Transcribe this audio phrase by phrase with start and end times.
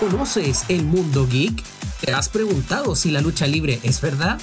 [0.00, 1.62] ¿Conoces el mundo geek?
[2.00, 4.38] ¿Te has preguntado si la lucha libre es verdad?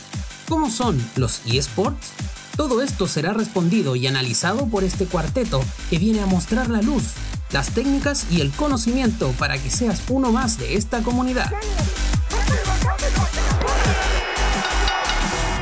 [0.49, 2.09] ¿Cómo son los eSports?
[2.57, 7.03] Todo esto será respondido y analizado por este cuarteto que viene a mostrar la luz,
[7.51, 11.51] las técnicas y el conocimiento para que seas uno más de esta comunidad.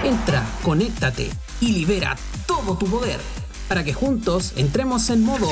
[0.03, 1.29] Entra, conéctate
[1.63, 3.21] y libera todo tu poder
[3.69, 5.47] para que juntos entremos en modo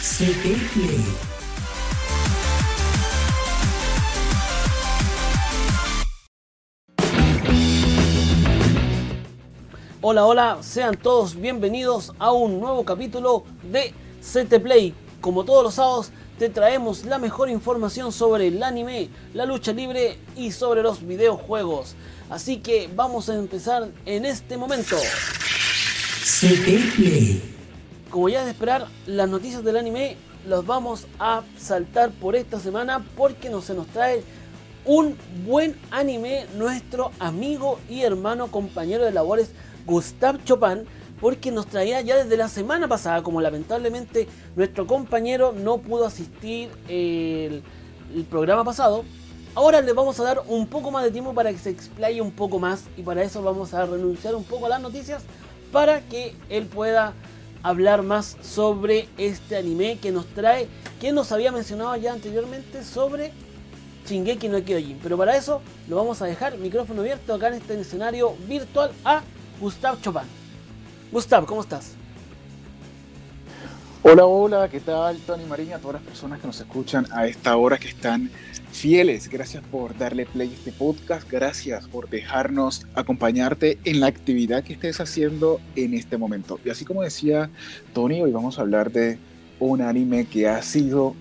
[0.00, 1.04] CT Play.
[10.00, 14.94] Hola, hola, sean todos bienvenidos a un nuevo capítulo de CT Play.
[15.20, 20.18] Como todos los sábados, te traemos la mejor información sobre el anime, la lucha libre
[20.36, 21.96] y sobre los videojuegos.
[22.30, 24.96] Así que vamos a empezar en este momento.
[28.10, 32.60] Como ya es de esperar, las noticias del anime las vamos a saltar por esta
[32.60, 34.22] semana porque no se nos trae
[34.84, 39.50] un buen anime nuestro amigo y hermano compañero de labores
[39.86, 40.84] Gustav Chopin
[41.20, 46.70] porque nos traía ya desde la semana pasada, como lamentablemente nuestro compañero no pudo asistir
[46.88, 47.62] el,
[48.14, 49.04] el programa pasado.
[49.56, 52.32] Ahora le vamos a dar un poco más de tiempo para que se explaye un
[52.32, 55.22] poco más y para eso vamos a renunciar un poco a las noticias
[55.70, 57.12] para que él pueda
[57.62, 60.68] hablar más sobre este anime que nos trae,
[61.00, 63.32] que nos había mencionado ya anteriormente sobre
[64.08, 64.98] Shingeki no Kyojin.
[65.00, 69.22] Pero para eso lo vamos a dejar micrófono abierto acá en este escenario virtual a
[69.60, 70.22] Gustav Chopin.
[71.12, 71.92] Gustav, ¿cómo estás?
[74.06, 75.76] Hola, hola, ¿qué tal Tony Mariña?
[75.76, 78.30] A todas las personas que nos escuchan a esta hora que están
[78.70, 79.30] fieles.
[79.30, 81.26] Gracias por darle play a este podcast.
[81.30, 86.60] Gracias por dejarnos acompañarte en la actividad que estés haciendo en este momento.
[86.66, 87.48] Y así como decía
[87.94, 89.16] Tony, hoy vamos a hablar de
[89.58, 91.14] un anime que ha sido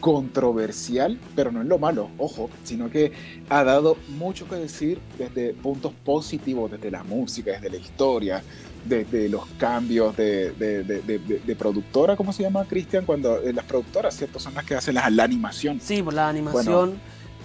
[0.00, 3.12] controversial, pero no es lo malo, ojo, sino que
[3.48, 8.42] ha dado mucho que decir desde puntos positivos, desde la música, desde la historia,
[8.84, 13.04] desde los cambios de, de, de, de productora, ¿cómo se llama, Cristian?
[13.04, 14.38] Cuando eh, las productoras, ¿cierto?
[14.38, 15.80] Son las que hacen la, la animación.
[15.80, 16.90] Sí, por la animación,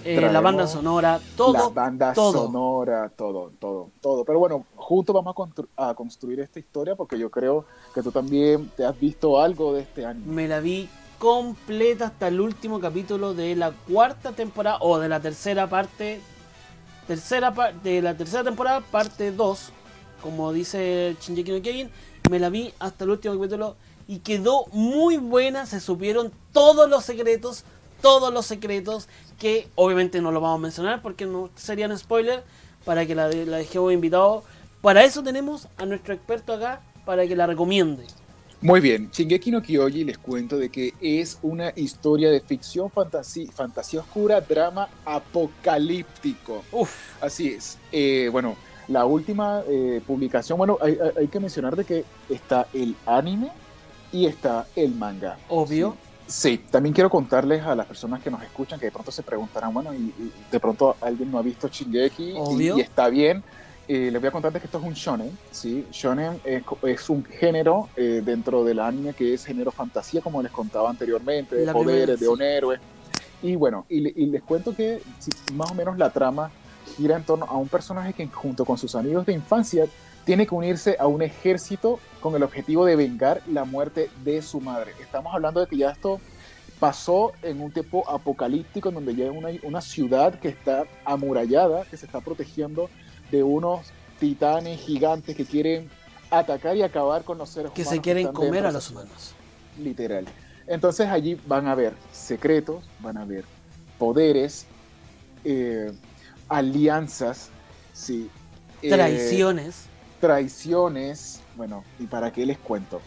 [0.04, 1.54] Bueno, eh, la banda sonora, todo.
[1.54, 2.46] la banda todo.
[2.48, 4.24] sonora, todo, todo, todo.
[4.26, 8.12] Pero bueno, juntos vamos a, constru- a construir esta historia porque yo creo que tú
[8.12, 10.26] también te has visto algo de este anime.
[10.34, 15.20] Me la vi completa hasta el último capítulo de la cuarta temporada o de la
[15.20, 16.22] tercera parte.
[17.08, 19.72] Tercera pa- de la tercera temporada, parte 2.
[20.22, 21.90] Como dice Shinji no Kyojin,
[22.30, 23.76] me la vi hasta el último capítulo
[24.08, 25.66] y quedó muy buena.
[25.66, 27.64] Se supieron todos los secretos,
[28.02, 29.08] todos los secretos
[29.40, 32.44] que obviamente no lo vamos a mencionar porque no serían spoiler
[32.86, 34.44] para que la, la dejemos invitado.
[34.82, 38.06] Para eso tenemos a nuestro experto acá para que la recomiende.
[38.62, 43.50] Muy bien, Shingeki no Kyoji les cuento de que es una historia de ficción, fantasía,
[43.54, 46.66] fantasía oscura, drama apocalíptico.
[46.74, 46.92] Uf,
[47.22, 47.78] Así es.
[47.94, 48.58] Eh, bueno,
[48.90, 53.52] la última eh, publicación, bueno, hay, hay- que mencionar de que está el anime
[54.12, 55.38] y está el manga.
[55.50, 55.96] obvio.
[56.28, 59.74] Sí, también quiero contarles a las personas que nos escuchan que de pronto se preguntarán,
[59.74, 62.78] bueno, y, y de pronto alguien no ha visto Shingeki y, Obvio.
[62.78, 63.44] y está bien.
[63.88, 65.88] Eh, les voy a contarles que esto es un shonen, ¿sí?
[65.92, 70.52] Shonen es, es un género eh, dentro del anime que es género fantasía, como les
[70.52, 72.28] contaba anteriormente, de La poderes, primera, de sí.
[72.28, 72.80] un héroe.
[73.42, 76.52] Y bueno, y, y les cuento que sí, más o menos la trama
[76.98, 79.86] gira en torno a un personaje que junto con sus amigos de infancia
[80.26, 84.62] tiene que unirse a un ejército con el objetivo de vengar la muerte de su
[84.62, 84.94] madre.
[85.02, 86.20] Estamos hablando de que ya esto
[86.80, 91.84] pasó en un tiempo apocalíptico en donde ya hay una, una ciudad que está amurallada,
[91.86, 92.90] que se está protegiendo
[93.32, 93.88] de unos
[94.20, 95.90] titanes gigantes que quieren
[96.30, 97.96] atacar y acabar con los seres que humanos.
[97.96, 99.34] se quieren comer dentro a los humanos.
[99.80, 100.26] literal.
[100.68, 103.44] Entonces allí van a haber secretos, van a haber
[103.98, 104.68] poderes,
[105.44, 105.92] eh,
[106.50, 107.50] alianzas,
[107.94, 108.30] sí,
[108.82, 109.86] eh, Traiciones.
[110.20, 113.02] traiciones, bueno, y para qué les cuento.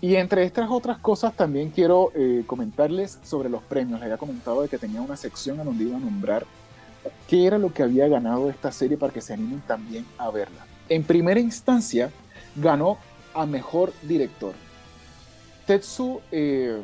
[0.00, 4.00] Y entre estas otras cosas también quiero eh, comentarles sobre los premios.
[4.00, 6.44] Les había comentado de que tenía una sección en donde iba a nombrar
[7.28, 10.66] qué era lo que había ganado esta serie para que se animen también a verla.
[10.88, 12.10] En primera instancia,
[12.56, 12.98] ganó
[13.32, 14.54] a Mejor Director.
[15.66, 16.82] Tetsu eh,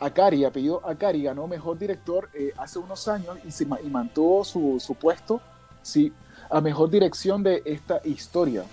[0.00, 4.94] Akari, apellido Akari, ganó Mejor Director eh, hace unos años y, se mantuvo su, su
[4.94, 5.40] puesto
[5.82, 6.12] sí,
[6.50, 8.64] a Mejor Dirección de esta historia.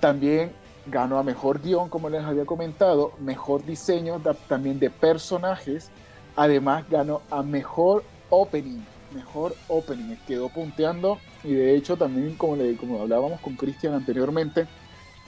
[0.00, 0.52] También
[0.86, 5.90] ganó a Mejor Guión, como les había comentado, Mejor Diseño da- también de personajes.
[6.36, 8.82] Además ganó a Mejor Opening.
[9.14, 10.16] Mejor Opening.
[10.26, 14.66] Quedó punteando y de hecho también, como, le, como hablábamos con Cristian anteriormente,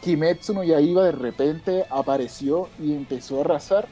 [0.02, 3.86] Kimetsu no Yaiba de repente apareció y empezó a arrasar.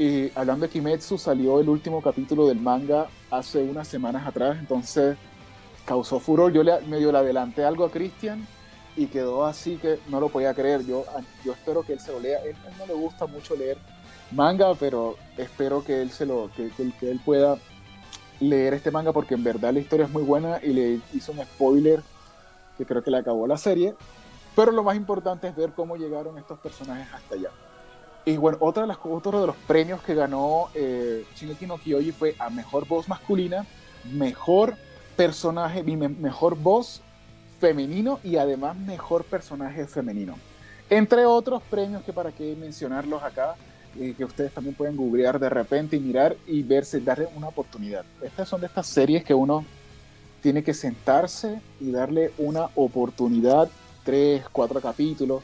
[0.00, 5.16] Eh, hablando de Kimetsu, salió el último capítulo del manga hace unas semanas atrás, entonces
[5.84, 6.52] causó furor.
[6.52, 8.46] Yo le, medio le adelanté algo a Christian
[8.96, 10.86] y quedó así que no lo podía creer.
[10.86, 11.04] Yo,
[11.44, 12.38] yo espero que él se lo lea.
[12.44, 13.76] Él, él no le gusta mucho leer
[14.30, 17.56] manga, pero espero que él se lo, que, que, él pueda
[18.38, 21.38] leer este manga porque en verdad la historia es muy buena y le hizo un
[21.38, 22.02] spoiler
[22.76, 23.96] que creo que le acabó la serie.
[24.54, 27.50] Pero lo más importante es ver cómo llegaron estos personajes hasta allá.
[28.28, 31.78] Y bueno, otra de otro de los premios que ganó eh, Shingeki no
[32.12, 33.64] fue a mejor voz masculina,
[34.12, 34.74] mejor
[35.16, 37.00] personaje, mejor voz
[37.58, 40.34] femenino y además mejor personaje femenino.
[40.90, 43.54] Entre otros premios que para qué mencionarlos acá,
[43.98, 48.04] eh, que ustedes también pueden googlear de repente y mirar y verse, darle una oportunidad.
[48.20, 49.64] Estas son de estas series que uno
[50.42, 53.70] tiene que sentarse y darle una oportunidad,
[54.04, 55.42] tres, cuatro capítulos,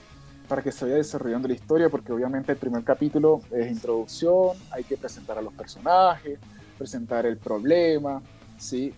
[0.49, 4.85] para que se vaya desarrollando la historia, porque obviamente el primer capítulo es introducción, hay
[4.85, 6.39] que presentar a los personajes,
[6.77, 8.21] presentar el problema,
[8.59, 8.93] ¿sí?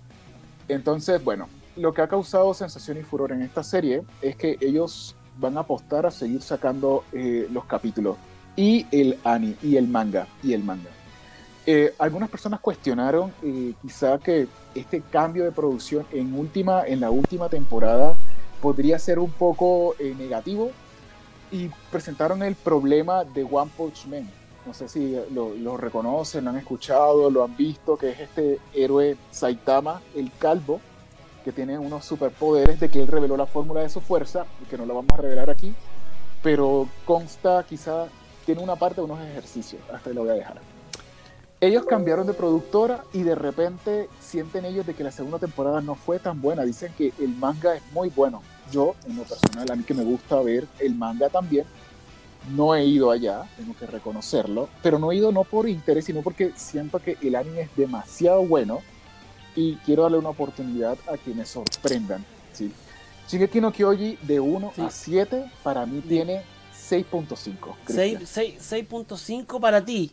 [0.68, 5.14] Entonces, bueno, lo que ha causado sensación y furor en esta serie es que ellos
[5.38, 8.16] van a apostar a seguir sacando eh, los capítulos
[8.56, 10.90] y el ani y el manga y el manga.
[11.66, 17.10] Eh, algunas personas cuestionaron eh, quizá que este cambio de producción en última en la
[17.10, 18.16] última temporada
[18.62, 20.70] podría ser un poco negativo
[21.50, 24.28] y presentaron el problema de One Punch Man.
[24.66, 28.58] No sé si lo, lo, reconocen, lo han escuchado, lo han visto, que es este
[28.74, 30.80] héroe Saitama, el calvo,
[31.44, 34.84] que tiene unos superpoderes de que él reveló la fórmula de su fuerza, que no
[34.84, 35.72] la vamos a revelar aquí,
[36.42, 38.08] pero consta quizá
[38.44, 40.60] tiene una parte de unos ejercicios, hasta ahí lo voy a dejar.
[41.60, 45.94] Ellos cambiaron de productora y de repente sienten ellos de que la segunda temporada no
[45.94, 46.64] fue tan buena.
[46.64, 48.42] Dicen que el manga es muy bueno.
[48.72, 51.64] Yo, en lo personal, a mí que me gusta ver el manga también,
[52.50, 56.22] no he ido allá, tengo que reconocerlo, pero no he ido no por interés, sino
[56.22, 58.80] porque siento que el anime es demasiado bueno
[59.54, 62.24] y quiero darle una oportunidad a que me sorprendan.
[62.52, 62.72] ¿sí?
[63.28, 64.80] Shingeki no Kyoji de 1 sí.
[64.82, 66.42] a 7 para mí tiene
[66.88, 67.74] 6.5.
[67.88, 70.12] 6.5 para ti.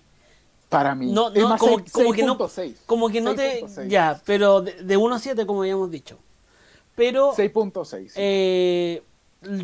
[0.70, 1.12] Para mí.
[1.12, 2.16] No, no, como, 6, como, 6.
[2.16, 2.38] que no,
[2.88, 3.76] como que no 6.
[3.76, 3.90] te.
[3.90, 6.18] Ya, pero de, de 1 a 7, como habíamos dicho.
[6.96, 7.34] Pero.
[7.34, 8.14] 6.6.
[8.16, 9.02] Eh,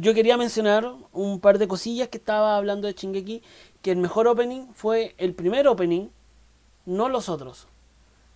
[0.01, 3.41] yo quería mencionar un par de cosillas que estaba hablando de Shingeki.
[3.81, 6.09] Que el mejor opening fue el primer opening,
[6.85, 7.67] no los otros.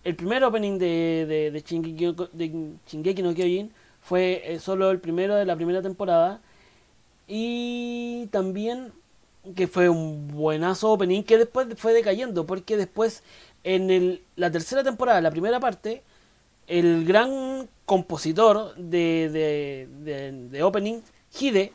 [0.04, 5.00] El primer opening de, de, de, Shingeki, de Shingeki no Kyojin fue eh, solo el
[5.00, 6.40] primero de la primera temporada
[7.26, 8.92] y también
[9.56, 13.22] que fue un buenazo opening que después fue decayendo porque después
[13.62, 16.02] en el, la tercera temporada, la primera parte,
[16.66, 21.00] el gran compositor de, de, de, de opening,
[21.38, 21.72] Hide,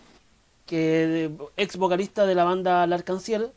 [0.65, 3.51] que ex vocalista de la banda L'Arc-en-Ciel,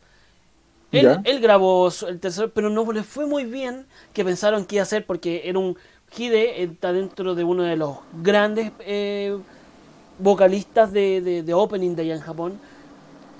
[0.93, 4.82] él, él, grabó el tercero, pero no le fue muy bien que pensaron que iba
[4.82, 5.76] a ser porque era un
[6.17, 9.38] Hide, está dentro de uno de los grandes eh,
[10.19, 12.61] vocalistas de, de, opening de allá en Japón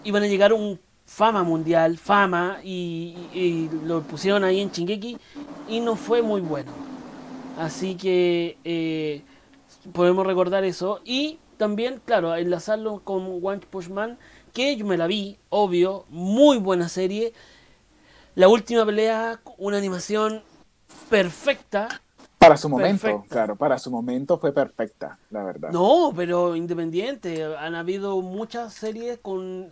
[0.05, 5.19] iban a llegar un fama mundial, fama, y, y, y, lo pusieron ahí en Shingeki
[5.69, 6.73] y no fue muy bueno.
[7.59, 9.23] Así que eh,
[9.93, 11.01] podemos recordar eso.
[11.05, 14.19] Y también, claro, enlazarlo con One Punch Man,
[14.53, 17.33] que yo me la vi, obvio, muy buena serie.
[18.35, 20.43] La última pelea, una animación
[21.09, 22.03] perfecta,
[22.43, 25.71] para su momento, claro, para su momento fue perfecta, la verdad.
[25.71, 29.71] No, pero independiente, han habido muchas series con,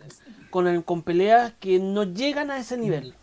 [0.49, 3.13] con, con peleas que no llegan a ese nivel.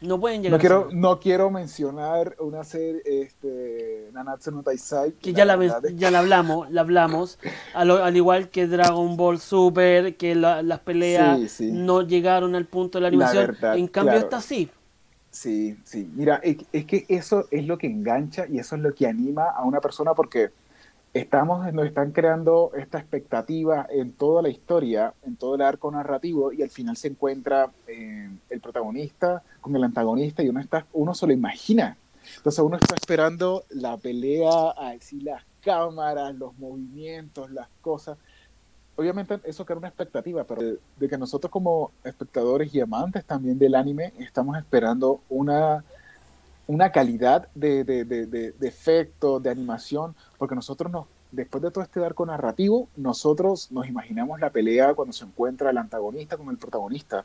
[0.00, 5.12] No pueden llegar no quiero, No quiero mencionar una serie, este, Nanatsu no Taisai.
[5.12, 7.38] Que, ya, la, la ya la hablamos, la hablamos.
[7.74, 11.72] Al, al, igual que Dragon Ball Super, que la, las peleas sí, sí.
[11.72, 13.46] no llegaron al punto de la animación.
[13.46, 14.26] Verdad, en cambio, claro.
[14.26, 14.70] esta sí.
[15.30, 16.08] Sí, sí.
[16.14, 19.50] Mira, es, es, que eso es lo que engancha y eso es lo que anima
[19.50, 20.50] a una persona porque
[21.14, 26.52] estamos, nos están creando esta expectativa en toda la historia, en todo el arco narrativo
[26.52, 31.14] y al final se encuentra eh, el protagonista con el antagonista y uno, está, uno
[31.14, 31.96] se lo imagina.
[32.36, 38.18] Entonces uno está esperando la pelea, así las cámaras, los movimientos, las cosas
[38.96, 43.56] obviamente eso crea una expectativa, pero de, de, que nosotros como espectadores y amantes también
[43.56, 45.84] del anime estamos esperando una,
[46.68, 52.04] una calidad de, de, de efecto, de animación, porque nosotros nos, después de todo este
[52.04, 57.24] arco narrativo, nosotros nos imaginamos la pelea cuando se encuentra el antagonista con el protagonista.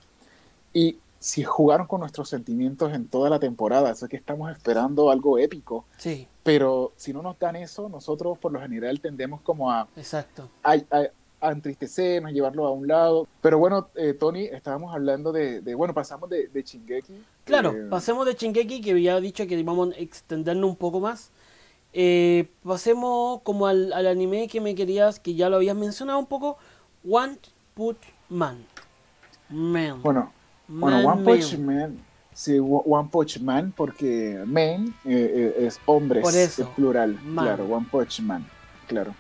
[0.74, 5.38] Y si jugaron con nuestros sentimientos en toda la temporada, es que estamos esperando algo
[5.38, 5.86] épico.
[5.98, 6.28] Sí.
[6.42, 9.88] Pero si no nos dan eso, nosotros por lo general tendemos como a...
[9.96, 10.50] Exacto.
[10.64, 11.04] a, a
[11.44, 13.28] a entristecernos, llevarlo a un lado.
[13.42, 17.22] Pero bueno, eh, Tony, estábamos hablando de, bueno, pasamos de, de Chingeki.
[17.46, 21.32] Claro, eh, pasemos de Chingeki, que había dicho que íbamos a extendernos un poco más.
[21.92, 26.58] Eh, pasemos como al, anime que me querías, que ya lo habías mencionado un poco,
[27.08, 27.38] One
[27.74, 27.98] Punch
[28.30, 28.66] Man.
[29.50, 30.02] Man.
[30.02, 30.32] Bueno,
[30.68, 32.00] bueno One Punch Man.
[32.34, 37.20] Sí, One Punch Man, porque man es hombres, es plural.
[37.36, 38.48] Claro, One Punch Man,
[38.88, 39.14] claro.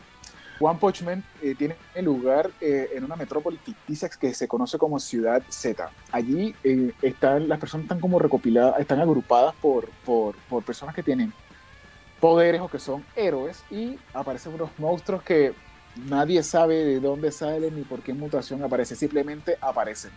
[0.63, 4.97] One Punch Man eh, tiene lugar eh, en una metrópoli ficticia que se conoce como
[4.97, 5.91] Ciudad Z.
[6.09, 11.03] Allí eh, están, las personas están como recopiladas, están agrupadas por, por, por, personas que
[11.03, 11.33] tienen
[12.21, 15.53] poderes o que son héroes y aparecen unos monstruos que
[16.07, 20.11] nadie sabe de dónde salen ni por qué mutación aparece, simplemente aparecen.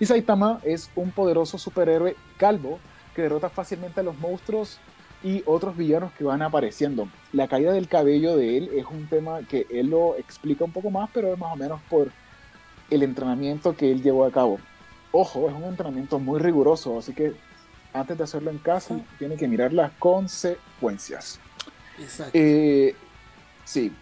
[0.00, 2.80] Y Saitama es un poderoso superhéroe calvo
[3.14, 4.80] que derrota fácilmente a los monstruos
[5.22, 7.08] y otros villanos que van apareciendo.
[7.32, 10.90] La caída del cabello de él es un tema que él lo explica un poco
[10.90, 12.10] más, pero es más o menos por
[12.90, 14.58] el entrenamiento que él llevó a cabo.
[15.12, 17.34] Ojo, es un entrenamiento muy riguroso, así que
[17.92, 21.38] antes de hacerlo en casa, tiene que mirar las consecuencias.
[21.98, 22.32] Exacto.
[22.32, 22.94] Eh,
[23.64, 23.92] sí.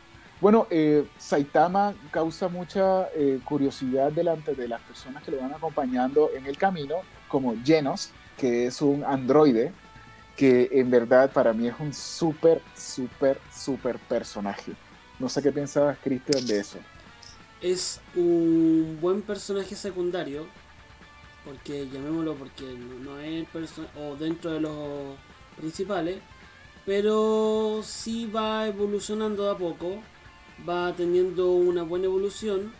[0.40, 6.30] Bueno, eh, Saitama causa mucha eh, curiosidad delante de las personas que lo van acompañando
[6.34, 6.96] en el camino,
[7.28, 9.72] como Genos, que es un androide
[10.40, 14.72] que en verdad para mí es un súper, súper, súper personaje.
[15.18, 16.78] No sé qué pensabas, Cristian, de eso.
[17.60, 20.46] Es un buen personaje secundario,
[21.44, 23.46] porque llamémoslo porque no es
[23.98, 25.18] o dentro de los
[25.58, 26.20] principales,
[26.86, 29.96] pero sí va evolucionando de a poco,
[30.66, 32.72] va teniendo una buena evolución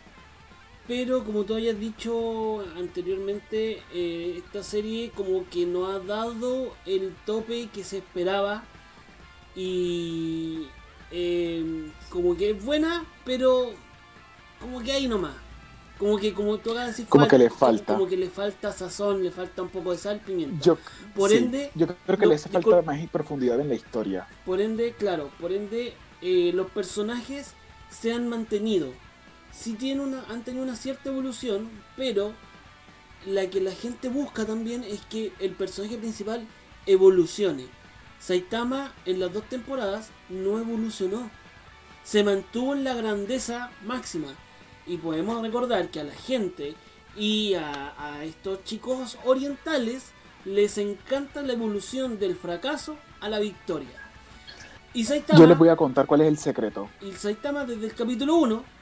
[0.91, 7.15] pero como tú hayas dicho anteriormente, eh, esta serie como que no ha dado el
[7.25, 8.65] tope que se esperaba.
[9.55, 10.67] Y
[11.09, 13.71] em, como que es buena, pero
[14.59, 15.31] como que ahí nomás.
[15.97, 17.93] Como que como tú acabas decir, como que le falta.
[17.93, 20.61] Como, que le falta sazón, le falta un poco de sal, pimienta.
[20.61, 20.77] Yo,
[21.15, 24.27] por ende, yo creo que le hace falta más profundidad en la historia.
[24.45, 27.53] Por ende, claro, por ende, eh, los personajes
[27.89, 28.91] se han mantenido
[29.51, 32.33] sí tiene una, han tenido una cierta evolución, pero
[33.25, 36.45] la que la gente busca también es que el personaje principal
[36.85, 37.65] evolucione.
[38.19, 41.29] Saitama en las dos temporadas no evolucionó.
[42.03, 44.29] Se mantuvo en la grandeza máxima.
[44.87, 46.75] Y podemos recordar que a la gente
[47.15, 50.11] y a, estos chicos orientales
[50.45, 54.11] les encanta la evolución del fracaso a la victoria.
[54.93, 56.89] Y Saitama, Yo les voy a contar cuál es el secreto.
[57.01, 58.80] Y Saitama desde el capítulo 1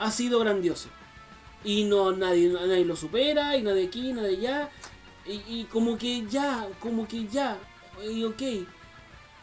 [0.00, 0.88] ha sido grandioso.
[1.62, 4.70] Y no nadie, nadie lo supera, y nadie aquí, nadie allá.
[5.26, 7.56] Y, como que ya, como que ya,
[8.10, 8.42] y ok.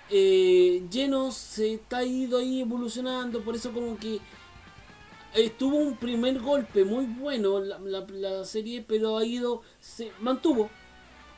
[0.09, 4.19] Eh, Llenos se está ido ahí evolucionando, por eso como que
[5.33, 10.69] estuvo un primer golpe muy bueno la, la, serie, pero ha ido, se mantuvo.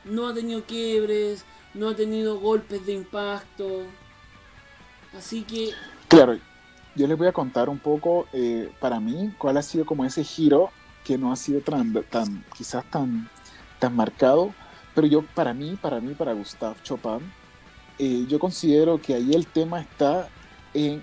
[0.04, 3.84] No ha tenido quiebres, no ha tenido golpes de impacto.
[5.16, 5.72] Así que...
[6.08, 6.38] Claro,
[6.94, 10.24] yo les voy a contar un poco, eh, para mí, cuál ha sido como ese
[10.24, 10.70] giro
[11.04, 13.28] que no ha sido tan, tan quizás tan,
[13.78, 14.52] tan marcado,
[14.94, 17.20] pero yo, para mí, para mí, para Gustave Chopin,
[17.98, 20.28] eh, yo considero que ahí el tema está
[20.74, 21.02] en,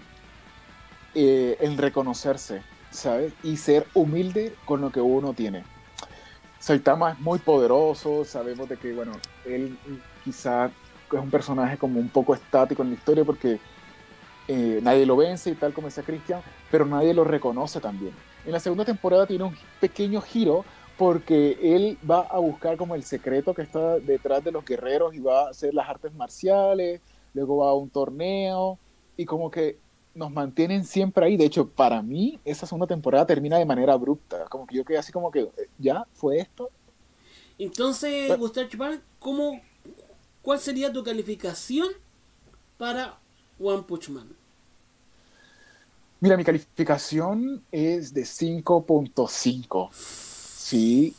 [1.16, 3.34] eh, en reconocerse, ¿sabes?
[3.44, 5.64] Y ser humilde con lo que uno tiene.
[6.60, 9.14] Saitama es muy poderoso, sabemos de que, bueno,
[9.46, 9.78] él
[10.24, 10.72] quizás
[11.12, 13.60] es un personaje como un poco estático en la historia porque
[14.48, 18.14] eh, nadie lo vence y tal como decía Cristian, pero nadie lo reconoce también.
[18.46, 20.64] En la segunda temporada tiene un pequeño giro
[20.98, 25.20] porque él va a buscar como el secreto que está detrás de los guerreros y
[25.20, 27.02] va a hacer las artes marciales,
[27.34, 28.80] luego va a un torneo
[29.16, 29.78] y como que
[30.16, 31.38] nos mantienen siempre ahí.
[31.38, 34.98] De hecho, para mí esa segunda temporada termina de manera abrupta, como que yo quedé
[34.98, 36.70] así como que eh, ya fue esto.
[37.60, 39.62] Entonces, Gustavo Chupar, ¿cómo,
[40.42, 41.88] ¿cuál sería tu calificación
[42.78, 43.20] para
[43.60, 44.28] One Punch Man?
[46.20, 49.90] Mira, mi calificación es de 5.5.
[49.92, 51.16] Sí.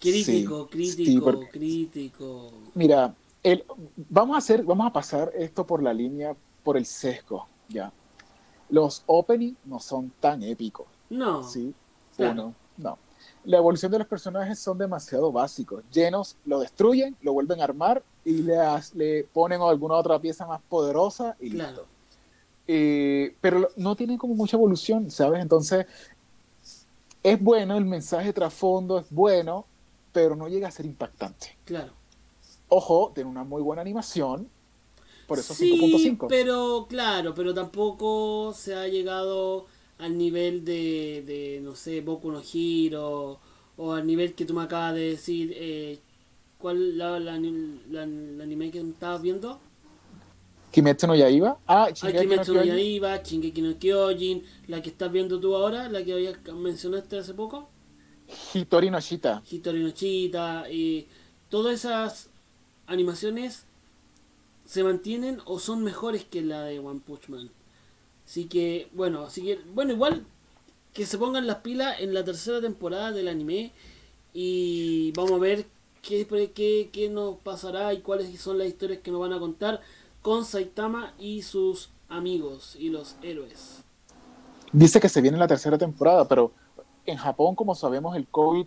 [0.00, 2.52] Crítico, crítico, crítico.
[2.74, 3.64] Mira, el,
[4.08, 7.92] vamos a hacer, vamos a pasar esto por la línea, por el sesgo, ya.
[8.70, 10.86] Los openings no son tan épicos.
[11.10, 11.42] No.
[11.42, 11.74] Sí.
[12.18, 12.98] Uno, no.
[13.44, 15.82] La evolución de los personajes son demasiado básicos.
[15.92, 18.58] Llenos lo destruyen, lo vuelven a armar y le,
[18.94, 21.86] le ponen alguna otra pieza más poderosa y listo.
[22.66, 25.42] Eh, pero no tienen como mucha evolución, ¿sabes?
[25.42, 25.86] Entonces,
[27.22, 29.66] es bueno, el mensaje trasfondo es bueno,
[30.12, 31.56] pero no llega a ser impactante.
[31.64, 31.92] Claro.
[32.68, 34.48] Ojo, tiene una muy buena animación,
[35.26, 36.26] por eso sí, 5.5.
[36.28, 39.66] Pero claro, pero tampoco se ha llegado
[40.00, 43.38] al nivel de, de no sé, Boku no Hero
[43.76, 45.52] o al nivel que tú me acabas de decir.
[45.56, 45.98] Eh,
[46.58, 49.58] ¿Cuál la, la, la, la anime que estabas viendo?
[50.70, 51.58] Kimetsu no Yaiba.
[51.66, 56.04] Ah, Shingeki Kimetsu no, Yaiba, Shingeki no Kyojin, la que estás viendo tú ahora, la
[56.04, 57.68] que mencionaste hace poco.
[58.54, 59.42] Hitori no Shita.
[59.50, 61.08] Hitori no Shita y
[61.48, 62.28] todas esas
[62.86, 63.64] animaciones
[64.64, 67.50] se mantienen o son mejores que la de One Punch Man.
[68.30, 70.24] Así que, bueno, así que, bueno, igual
[70.92, 73.72] que se pongan las pilas en la tercera temporada del anime
[74.32, 75.66] y vamos a ver
[76.00, 79.80] qué, qué, qué nos pasará y cuáles son las historias que nos van a contar
[80.22, 83.82] con Saitama y sus amigos y los héroes.
[84.72, 86.52] Dice que se viene la tercera temporada, pero
[87.06, 88.64] en Japón, como sabemos, el COVID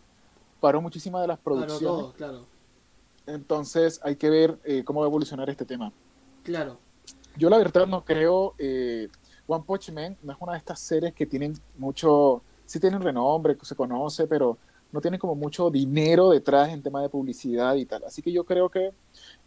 [0.59, 2.13] paró muchísimas de las producciones.
[2.17, 2.45] claro.
[3.25, 5.93] Entonces hay que ver eh, cómo va a evolucionar este tema.
[6.43, 6.79] Claro.
[7.37, 9.07] Yo la verdad no creo, eh,
[9.47, 13.57] One Punch Man no es una de estas series que tienen mucho, sí tienen renombre,
[13.61, 14.57] se conoce, pero
[14.91, 18.03] no tienen como mucho dinero detrás en tema de publicidad y tal.
[18.05, 18.91] Así que yo creo que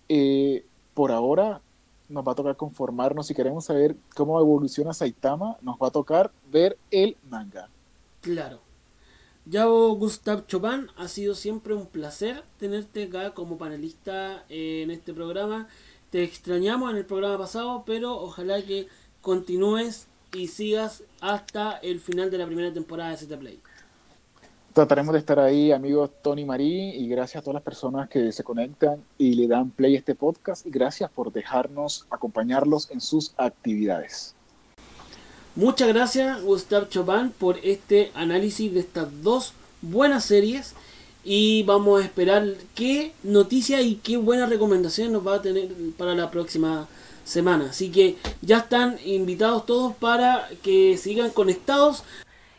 [0.08, 1.60] eh, por ahora
[2.08, 3.26] nos va a tocar conformarnos.
[3.26, 7.68] Si queremos saber cómo evoluciona Saitama, nos va a tocar ver el manga.
[8.20, 8.60] Claro.
[9.48, 15.68] Yao Gustav Chopin, ha sido siempre un placer tenerte acá como panelista en este programa.
[16.10, 18.88] Te extrañamos en el programa pasado, pero ojalá que
[19.26, 23.58] continúes y sigas hasta el final de la primera temporada de ZT Play.
[24.72, 28.44] Trataremos de estar ahí, amigos Tony Marí, y gracias a todas las personas que se
[28.44, 30.64] conectan y le dan play a este podcast.
[30.64, 34.36] Y gracias por dejarnos acompañarlos en sus actividades.
[35.56, 40.74] Muchas gracias, Gustav Chopin, por este análisis de estas dos buenas series.
[41.24, 45.68] Y vamos a esperar qué noticias y qué buenas recomendaciones nos va a tener
[45.98, 46.86] para la próxima
[47.26, 47.66] semana.
[47.70, 52.04] Así que ya están invitados todos para que sigan conectados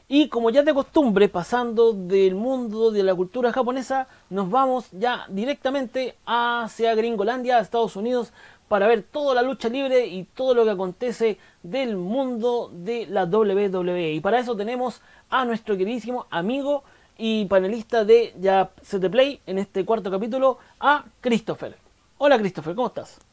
[0.09, 5.25] y como ya de costumbre, pasando del mundo de la cultura japonesa, nos vamos ya
[5.27, 8.31] directamente hacia Gringolandia, Estados Unidos,
[8.69, 13.25] para ver toda la lucha libre y todo lo que acontece del mundo de la
[13.25, 14.13] WWE.
[14.13, 16.83] Y para eso tenemos a nuestro queridísimo amigo
[17.17, 21.75] y panelista de ya CT Play en este cuarto capítulo, a Christopher.
[22.17, 23.26] Hola Christopher, ¿cómo estás?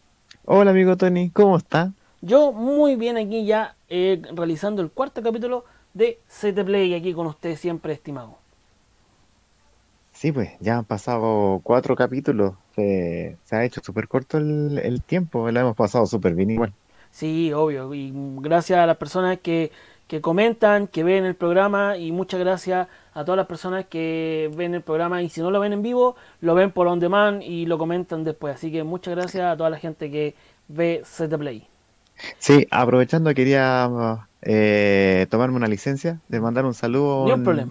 [0.47, 1.95] Hola amigo Tony, ¿cómo está?
[2.21, 7.27] Yo muy bien aquí ya eh, realizando el cuarto capítulo de CT Play aquí con
[7.27, 8.37] usted siempre estimado.
[10.13, 15.61] Sí, pues ya han pasado cuatro capítulos, se, ha hecho súper corto el, tiempo, lo
[15.61, 16.75] hemos pasado súper bien igual.
[17.11, 19.73] Sí, obvio, y gracias a las personas que,
[20.07, 24.75] que comentan, que ven el programa y muchas gracias a todas las personas que ven
[24.75, 27.67] el programa y si no lo ven en vivo, lo ven por on demand y
[27.67, 28.57] lo comentan después.
[28.57, 30.35] Así que muchas gracias a toda la gente que
[30.69, 31.67] ve CT Play.
[32.39, 33.91] Sí, aprovechando quería
[34.43, 37.27] eh, tomarme una licencia de mandar un saludo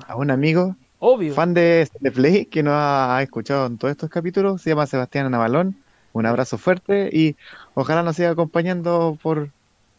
[0.07, 1.33] a un amigo, Obvio.
[1.33, 5.77] fan de, Play, que nos ha, escuchado en todos estos capítulos, se llama Sebastián Navalón.
[6.13, 7.35] Un abrazo fuerte y
[7.73, 9.49] ojalá nos siga acompañando por,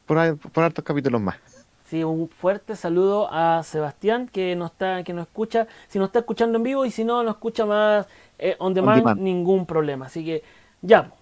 [0.07, 1.54] por, por hartos capítulos más.
[1.85, 6.21] Sí, un fuerte saludo a Sebastián que nos está, que nos escucha, si nos está
[6.21, 8.07] escuchando en vivo y si no nos escucha más
[8.39, 10.07] eh, on, demand, ningún problema.
[10.07, 10.43] Así que
[10.81, 11.13] ya,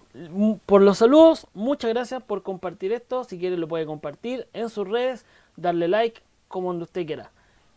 [0.65, 3.25] por los saludos, muchas gracias por compartir esto.
[3.25, 5.25] Si quiere lo puede compartir en sus redes,
[5.57, 7.29] darle like, como donde usted quiera.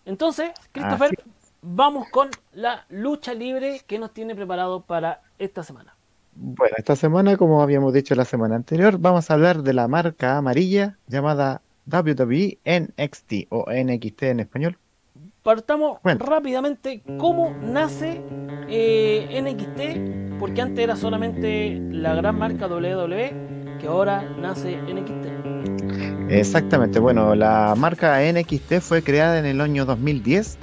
[0.04, 1.10] Entonces, Christopher,
[1.62, 5.96] vamos con la lucha libre que nos tiene preparado para esta semana.
[6.36, 10.36] Bueno, esta semana, como habíamos dicho la semana anterior, vamos a hablar de la marca
[10.36, 14.78] amarilla llamada WWE NXT o NXT en español.
[15.42, 18.20] Partamos rápidamente cómo nace
[18.68, 26.30] eh, NXT, porque antes era solamente la gran marca WWE, que ahora nace NXT.
[26.30, 30.58] Exactamente, bueno, la marca NXT fue creada en el año 2010,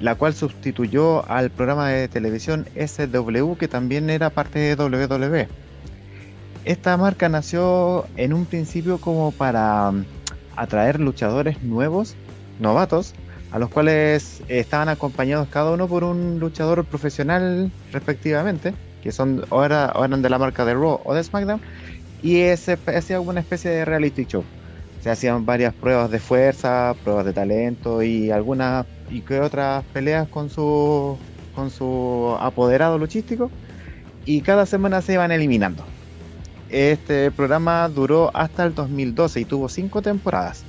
[0.00, 5.46] la cual sustituyó al programa de televisión SW, que también era parte de WWE.
[6.64, 9.92] Esta marca nació en un principio como para
[10.56, 12.16] atraer luchadores nuevos,
[12.58, 13.14] novatos,
[13.52, 19.64] a los cuales estaban acompañados cada uno por un luchador profesional respectivamente, que son o,
[19.64, 21.60] eran de la marca de Raw o de SmackDown,
[22.22, 24.44] y ese hacía una especie de reality show.
[25.00, 30.28] Se hacían varias pruebas de fuerza, pruebas de talento y algunas y que otras peleas
[30.28, 31.16] con su
[31.54, 33.50] con su apoderado luchístico
[34.24, 35.84] y cada semana se iban eliminando.
[36.68, 40.64] Este programa duró hasta el 2012 y tuvo cinco temporadas.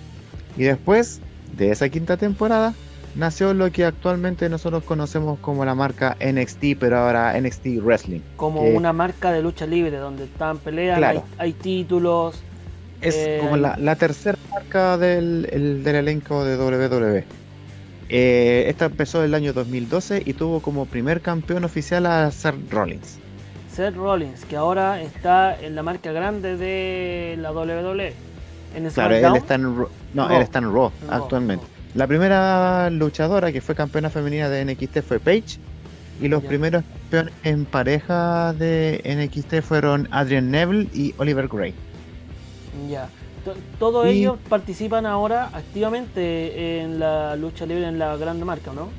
[0.58, 1.22] Y después
[1.56, 2.74] de esa quinta temporada
[3.16, 8.20] nació lo que actualmente nosotros conocemos como la marca NXT, pero ahora NXT Wrestling.
[8.36, 12.40] Como una marca de lucha libre, donde están peleas, hay, títulos.
[13.02, 17.26] Es Eh, como la, la tercera marca del, el- del elenco de WWE.
[18.10, 23.20] Eh, esta empezó el año 2012 y tuvo como primer campeón oficial a Seth Rollins.
[23.78, 28.12] Seth Rollins, que ahora está en la marca grande de la WWE.
[28.76, 29.62] En Claro, él está en
[30.16, 31.64] no, él está en Raw En Raw, actualmente.
[31.94, 35.60] La primera luchadora que fue campeona femenina de NXT fue Paige.
[36.20, 36.50] Y los Ya.
[36.50, 41.76] primeros campeones en pareja de NXT fueron Adrian Neville y Oliver Gray.
[42.90, 43.10] Ya.
[43.46, 48.74] To- Todos Y- ellos participan ahora activamente en la lucha libre en la grande marca,
[48.74, 48.90] ¿no?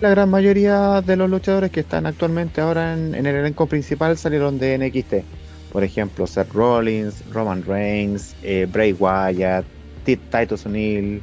[0.00, 4.18] La gran mayoría de los luchadores que están actualmente ahora en, en el elenco principal
[4.18, 5.24] salieron de NXT.
[5.72, 9.64] Por ejemplo, Seth Rollins, Roman Reigns, eh, Bray Wyatt,
[10.04, 11.22] Ti- Titus O'Neil,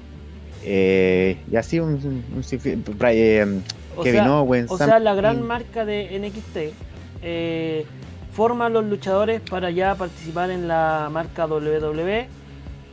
[0.63, 3.59] eh, y así un, un sinfín- Bray- eh,
[4.03, 4.71] Kevin sea, Owens.
[4.71, 6.73] o Sam- sea, la gran marca de NXT
[7.21, 7.85] eh,
[8.33, 12.27] forma a los luchadores para ya participar en la marca WWE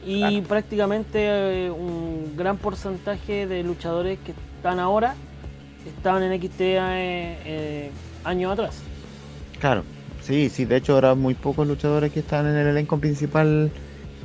[0.06, 0.42] y Claro.
[0.48, 5.14] prácticamente un gran porcentaje de luchadores que están ahora
[5.96, 7.90] estaban en NXT eh, eh,
[8.24, 8.82] años atrás.
[9.60, 9.82] Claro,
[10.20, 13.70] sí, sí, de hecho ahora muy pocos luchadores que están en el elenco principal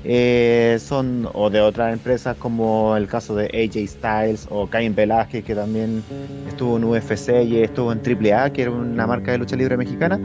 [0.04, 5.45] eh, son o de otras empresas como el caso de AJ Styles o Cain Velázquez
[5.45, 6.04] que también
[6.47, 10.19] estuvo en UFC y estuvo en AAA que era una marca de lucha libre mexicana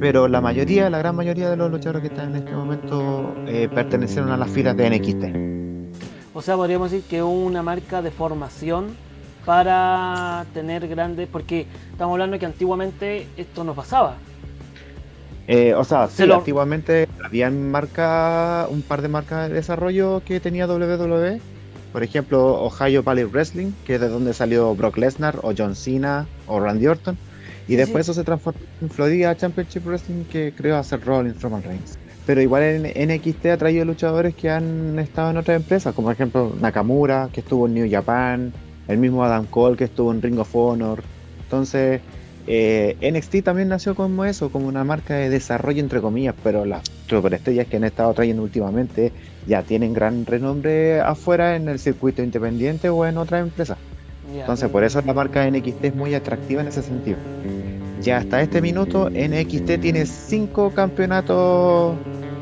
[0.00, 3.68] pero la mayoría, la gran mayoría de los luchadores que están en este momento eh,
[3.68, 6.34] pertenecieron a las filas de NXT.
[6.34, 8.96] O sea, podríamos decir que una marca de formación
[9.48, 14.16] para tener grandes, porque estamos hablando que antiguamente esto no pasaba.
[15.46, 20.20] Eh, o sea, Se sí, lo- antiguamente habían marca, un par de marcas de desarrollo
[20.26, 21.40] que tenía WWE.
[21.94, 26.26] Por ejemplo, Ohio Valley Wrestling, que es de donde salió Brock Lesnar, o John Cena,
[26.46, 27.16] o Randy Orton.
[27.66, 28.10] Y Sí, después sí.
[28.10, 31.98] eso se transformó en Florida Championship Wrestling, que a Seth Rollins, Roman Reigns.
[32.26, 36.12] Pero igual en NXT ha traído luchadores que han estado en otras empresas, como por
[36.12, 38.52] ejemplo Nakamura, que estuvo en New Japan,
[38.88, 41.02] el mismo Adam Cole, que estuvo en Ring of Honor.
[41.42, 42.00] Entonces,
[42.50, 46.82] eh, NXT también nació como eso, como una marca de desarrollo entre comillas, pero las
[47.06, 49.12] superestrellas que han estado trayendo últimamente
[49.46, 53.76] ya tienen gran renombre afuera en el circuito independiente o en otras empresas.
[54.32, 57.18] Entonces por eso la marca NXT es muy atractiva en ese sentido.
[58.00, 61.96] Ya hasta este minuto NXT tiene cinco campeonatos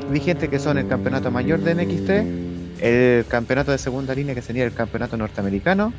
[0.09, 4.63] vigentes que son el campeonato mayor de NXT, el campeonato de segunda línea que sería
[4.63, 5.91] el campeonato norteamericano,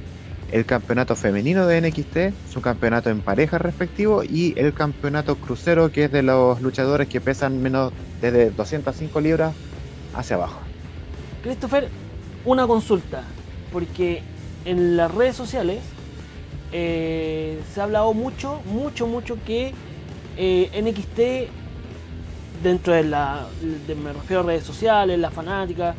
[0.52, 6.04] el campeonato femenino de NXT, su campeonato en pareja respectivo y el campeonato crucero que
[6.04, 9.54] es de los luchadores que pesan menos desde 205 libras
[10.14, 10.60] hacia abajo.
[11.42, 11.88] Christopher,
[12.44, 13.22] una consulta,
[13.72, 14.22] porque
[14.64, 15.80] en las redes sociales
[16.72, 19.72] eh, se ha hablado mucho, mucho, mucho que
[20.36, 21.50] eh, NXT,
[22.62, 23.46] dentro de la,
[23.86, 25.94] de- me refiero a redes sociales, la fanática,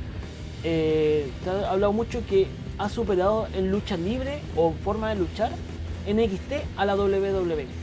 [0.63, 2.47] eh, se ha hablado mucho que
[2.79, 5.61] ha superado en lucha libre o forma de luchar
[6.03, 7.75] NXT a la WWE.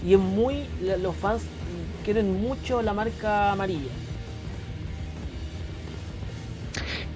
[0.00, 1.52] Y es muy, los fans
[2.02, 4.02] quieren mucho la marca amarilla.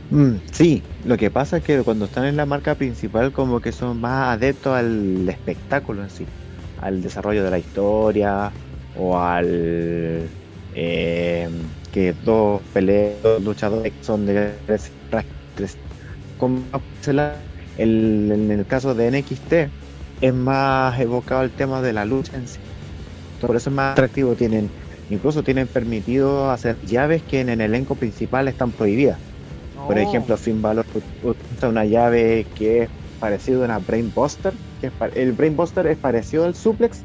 [0.08, 3.72] Mm, sí, lo que pasa es que cuando están en la marca principal como que
[3.72, 6.30] son más adeptos al espectáculo en sí,
[6.76, 8.54] al desarrollo de la historia
[8.92, 10.32] o al
[10.70, 11.48] eh,
[11.90, 14.96] que dos peleas, luchadores son de tres,
[15.54, 15.78] tres-
[17.08, 17.32] el,
[17.78, 19.52] en el caso de NXT
[20.22, 22.58] es más evocado el tema de la lucha en sí.
[23.40, 24.70] Por eso es más atractivo, tienen
[25.10, 29.18] incluso tienen permitido hacer llaves que en el elenco principal están prohibidas.
[29.86, 30.00] Por Oh.
[30.00, 32.88] ejemplo, Finn Balor ut- utiliza una llave que es
[33.20, 34.52] parecido a una Brain Buster.
[34.80, 37.02] Que es el Brain Buster es parecido al suplex,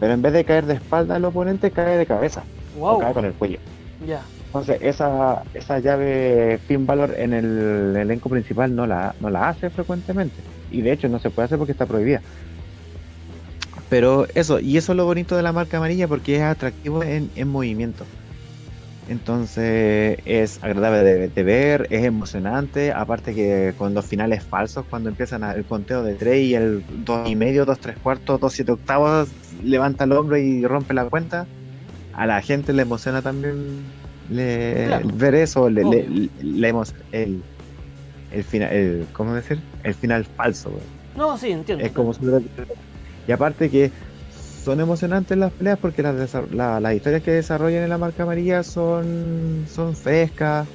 [0.00, 2.42] pero en vez de caer de espalda al oponente, cae de cabeza
[2.78, 3.58] o cae con el cuello.
[4.06, 4.22] ya.
[4.52, 9.70] Entonces, esa, esa llave Finn Balor en el elenco principal no la, no la hace
[9.70, 10.44] frecuentemente.
[10.68, 12.22] Y de hecho, no se puede hacer porque está prohibida.
[13.88, 17.30] Pero eso, y eso es lo bonito de la marca amarilla porque es atractivo en,
[17.34, 18.10] en movimiento.
[19.04, 25.42] Entonces es agradable de, ver, es emocionante, aparte que con los finales falsos, cuando empiezan
[25.44, 29.34] el conteo de 3 y el 2 y medio, 2 3 cuartos, 2 7 octavos,
[29.50, 31.50] levanta el hombro y rompe la cuenta,
[32.12, 35.08] a la gente le emociona también le- Claro.
[35.14, 36.28] ver eso, le, le- Obvio.
[36.42, 37.42] le emo- el,
[38.30, 39.60] el final, el, ¿cómo decir?
[39.82, 40.78] El final falso.
[41.16, 41.84] No, sí, entiendo.
[41.84, 42.12] Es como
[43.26, 43.90] Y aparte que
[44.64, 48.62] son emocionantes las peleas porque las, la- las historias que desarrollan en la marca amarilla
[48.62, 50.68] son, son frescas,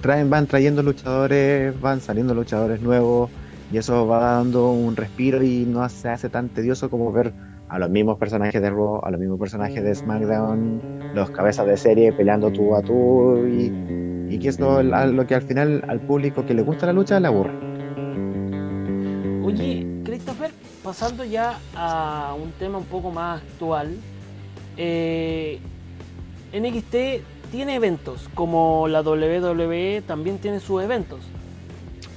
[0.00, 3.30] traen, van trayendo luchadores, van saliendo luchadores nuevos
[3.70, 7.32] y eso va dando un respiro y no se hace tan tedioso como ver
[7.72, 11.78] a los mismos personajes de Raw, a los mismos personajes de SmackDown, los cabezas de
[11.78, 13.72] serie peleando tú a tú y,
[14.28, 17.18] y que eso a lo que al final al público que le gusta la lucha
[17.18, 17.54] le aburre.
[19.42, 20.50] Oye, Christopher,
[20.84, 23.96] pasando ya a un tema un poco más actual,
[24.76, 25.58] eh,
[26.52, 31.20] NXT tiene eventos, como la WWE también tiene sus eventos.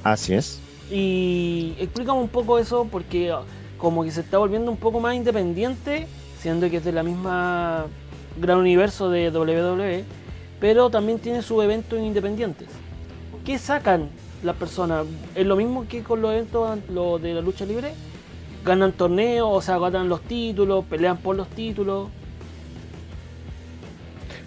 [0.03, 0.59] Así es.
[0.91, 3.33] Y explícame un poco eso porque
[3.77, 6.07] como que se está volviendo un poco más independiente,
[6.39, 7.85] siendo que es de la misma
[8.39, 10.03] gran universo de WWE,
[10.59, 12.67] pero también tiene sus eventos independientes.
[13.45, 14.09] ¿Qué sacan
[14.43, 15.05] las personas?
[15.35, 17.93] ¿Es lo mismo que con los eventos lo de la lucha libre?
[18.65, 22.09] ¿Ganan torneos, o sea, ganan los títulos, pelean por los títulos?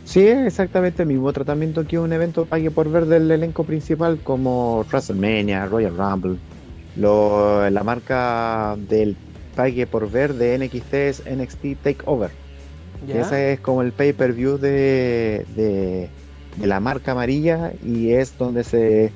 [0.04, 4.84] Sí, exactamente el mismo tratamiento que un evento pague por ver del elenco principal como
[4.90, 6.38] WrestleMania, Royal Rumble.
[6.96, 9.16] Lo, la marca del
[9.54, 12.30] pague por ver de NXT es NXT Takeover.
[13.08, 16.08] Ese es como el pay-per-view de, de,
[16.66, 19.12] la marca amarilla y es donde se,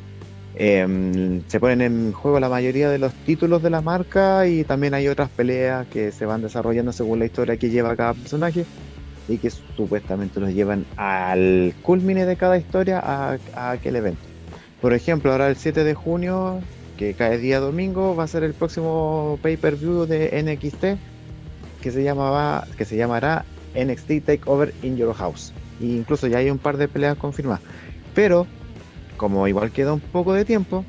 [0.55, 4.95] em, se ponen en juego la mayoría de los títulos de la marca y también
[4.95, 8.65] hay otras peleas que se van desarrollando según la historia que lleva cada personaje
[9.29, 13.39] y que supuestamente nos llevan al culmine de cada historia a,
[13.71, 14.23] aquel evento.
[14.81, 16.61] Por ejemplo, ahora el 7 de junio,
[17.03, 22.67] que cae día domingo, va a ser el próximo pay-per-view de NXT que se, llamaba,
[22.79, 25.53] que se llamará NXT Takeover in Your House.
[25.81, 27.61] E incluso ya hay un par de peleas confirmadas.
[28.15, 28.47] Pero,
[29.17, 30.85] como igual queda un poco de tiempo,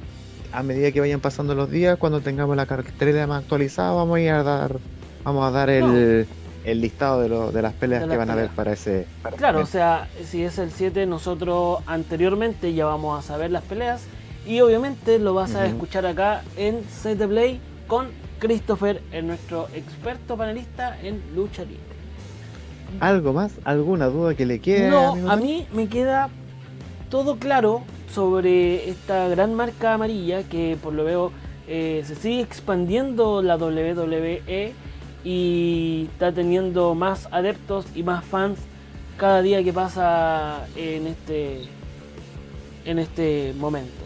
[0.52, 4.22] a medida que vayan pasando los días, cuando tengamos la cartelera más actualizada, vamos a
[4.22, 4.78] ir a dar,
[5.24, 6.28] vamos a dar el
[6.64, 9.06] el listado de, de las peleas que van a ver para ese.
[9.38, 14.04] claro, o sea, si es el 7, nosotros anteriormente ya vamos a saber las peleas.
[14.46, 18.08] Y obviamente lo vas a escuchar acá en CT Play con
[18.40, 21.80] Christopher, nuestro experto panelista en lucha libre.
[23.00, 23.54] ¿Algo más?
[23.64, 24.90] ¿Alguna duda que le quede?
[24.90, 26.30] No, a mí me queda
[27.10, 31.32] todo claro sobre esta gran marca amarilla que por lo veo
[31.68, 34.74] eh, se sigue expandiendo la WWE
[35.24, 38.60] y está teniendo más adeptos y más fans
[39.18, 41.62] cada día que pasa en este
[42.86, 44.03] en este momento.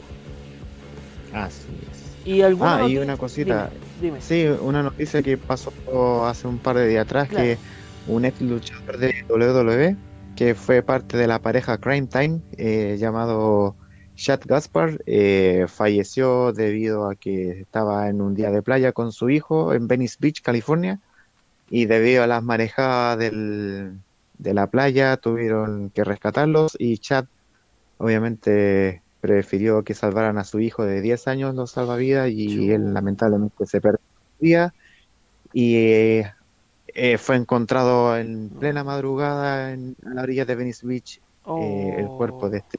[1.43, 2.27] Así es.
[2.27, 3.69] Y ah, y una cosita.
[4.01, 5.71] Dime, Sí, una noticia que pasó
[6.25, 7.57] hace un par de días atrás que
[8.07, 9.95] un ex luchador de WWE
[10.35, 13.75] que fue parte de la pareja Crime Time eh, llamado
[14.15, 19.29] Chad Gaspar eh, falleció debido a que estaba en un día de playa con su
[19.29, 20.99] hijo en Venice Beach, California
[21.69, 23.99] y debido a las marejadas del,
[24.37, 27.25] de la playa tuvieron que rescatarlos y Chad
[27.97, 33.65] obviamente prefirió que salvaran a su hijo de 10 años los salvavidas y él lamentablemente
[33.65, 34.71] se perdió
[35.53, 42.07] y eh, fue encontrado en plena madrugada en, la orilla de Venice Beach eh, el
[42.07, 42.77] cuerpo de este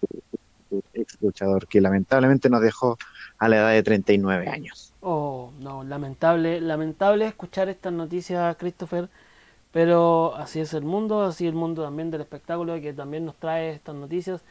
[0.93, 2.99] ex luchador que lamentablemente nos dejó
[3.39, 4.93] a la edad de 39 años.
[5.01, 9.09] Oh, no, lamentable, lamentable escuchar estas noticias, Christopher,
[9.73, 13.71] pero así es el mundo, así el mundo también del espectáculo que también nos trae
[13.71, 14.43] estas noticias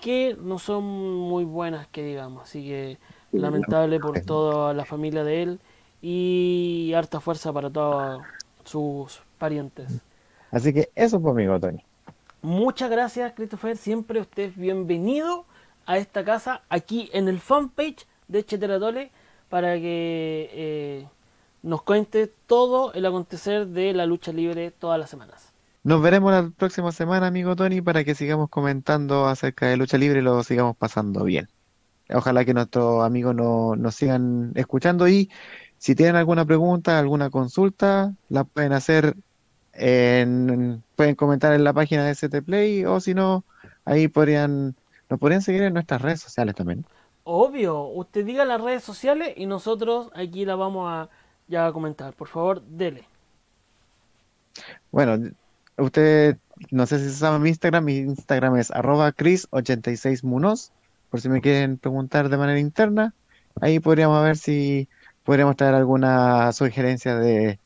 [0.00, 2.98] que no son muy buenas, que digamos, así que
[3.32, 5.60] lamentable por toda la familia de él
[6.02, 8.22] y harta fuerza para todos
[8.64, 10.00] sus parientes.
[10.50, 11.84] Así que eso fue amigo Tony.
[12.42, 13.76] Muchas gracias, Christopher.
[13.76, 15.44] Siempre usted es bienvenido
[15.86, 19.10] a esta casa aquí en el fanpage de Cheteratole
[19.48, 21.08] para que eh,
[21.62, 25.49] nos cuente todo el acontecer de la lucha libre todas las semanas.
[25.82, 30.20] Nos veremos la próxima semana, amigo Tony, para que sigamos comentando acerca de lucha libre
[30.20, 31.48] y lo sigamos pasando bien.
[32.12, 35.30] Ojalá que nuestros amigos nos sigan escuchando y
[35.78, 39.16] si tienen alguna pregunta, alguna consulta, la pueden hacer
[39.72, 43.44] en, pueden comentar en la página de ST Play o si no,
[43.86, 44.74] ahí podrían,
[45.08, 46.84] nos podrían seguir en nuestras redes sociales también.
[47.24, 51.08] Obvio, usted diga las redes sociales y nosotros aquí la vamos a
[51.48, 52.12] ya a comentar.
[52.12, 53.04] Por favor, dele.
[54.90, 55.30] Bueno,
[55.76, 56.38] usted,
[56.70, 60.72] no sé si se sabe mi Instagram, mi Instagram es arroba cris86munos,
[61.08, 63.14] por si me quieren preguntar de manera interna,
[63.60, 64.88] ahí podríamos ver si
[65.24, 67.60] podríamos traer alguna sugerencia de,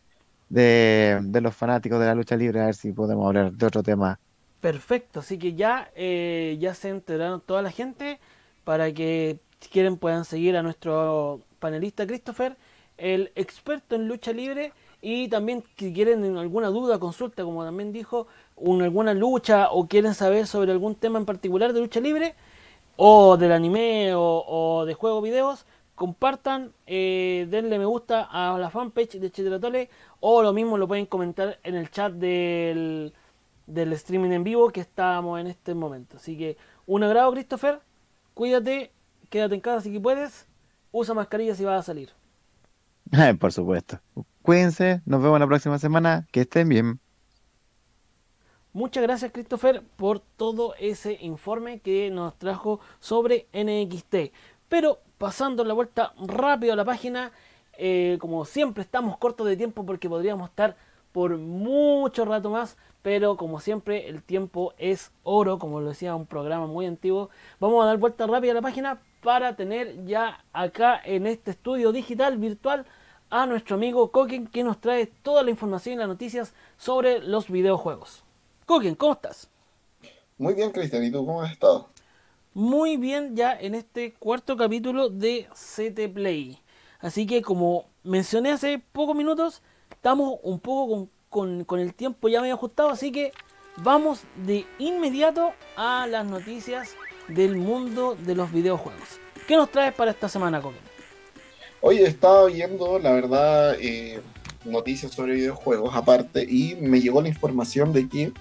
[0.49, 3.83] de, de los fanáticos de la lucha libre, a ver si podemos hablar de otro
[3.83, 4.21] tema.
[4.61, 8.19] Perfecto, así que ya, eh, ya se enteraron toda la gente
[8.65, 12.57] para que si quieren puedan seguir a nuestro panelista Christopher,
[12.97, 14.73] el experto en lucha libre
[15.07, 20.47] y también si quieren alguna duda, consulta, como también dijo, alguna lucha o quieren saber
[20.47, 22.35] sobre algún tema en particular de lucha libre
[22.97, 29.19] o del anime o, de juego videos, compartan, eh, denle me gusta a la fanpage
[29.19, 29.91] de Chetratole
[30.21, 33.13] o lo mismo lo pueden comentar en el chat del,
[33.67, 36.17] del streaming en vivo que estamos en este momento.
[36.17, 37.81] Así que un agrado, Christopher
[38.33, 38.91] cuídate,
[39.29, 40.47] quédate en casa si puedes,
[40.93, 42.09] usa mascarilla si vas a salir.
[43.39, 44.01] Por supuesto.
[44.45, 47.01] Cuídense, nos vemos la próxima semana, que estén bien.
[48.75, 54.35] Muchas gracias Christopher por todo ese informe que nos trajo sobre NXT.
[54.69, 57.33] Pero pasando la vuelta rápido a la página,
[57.79, 60.77] eh, como siempre estamos cortos de tiempo porque podríamos estar
[61.13, 66.27] por mucho rato más, pero como siempre el tiempo es oro, como lo decía un
[66.27, 67.31] programa muy antiguo.
[67.61, 71.93] Vamos a dar vuelta rápida a la página para tener ya acá en este estudio
[71.93, 72.85] digital virtual
[73.35, 77.51] a nuestro amigo Koken que nos trae toda la información y las noticias sobre los
[77.51, 78.23] videojuegos.
[78.65, 79.51] Koken, ¿cómo estás?
[80.39, 81.89] Muy bien, Cristian, ¿y tú cómo has estado?
[82.53, 86.61] Muy bien ya en este cuarto capítulo de CT Play.
[87.01, 92.55] Así que como mencioné hace pocos minutos, estamos un poco con, el tiempo ya medio
[92.55, 93.33] ajustado, así que
[93.79, 96.95] vamos de inmediato a las noticias
[97.27, 99.19] del mundo de los videojuegos.
[99.49, 100.94] ¿Qué nos traes para esta semana, Coque?
[101.87, 104.19] Hoy he estado viendo, la verdad, eh,
[104.65, 108.33] noticias sobre videojuegos aparte y me llegó la información de que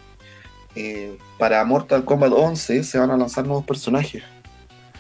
[0.78, 4.24] eh, para Mortal Kombat 11 se van a lanzar nuevos personajes.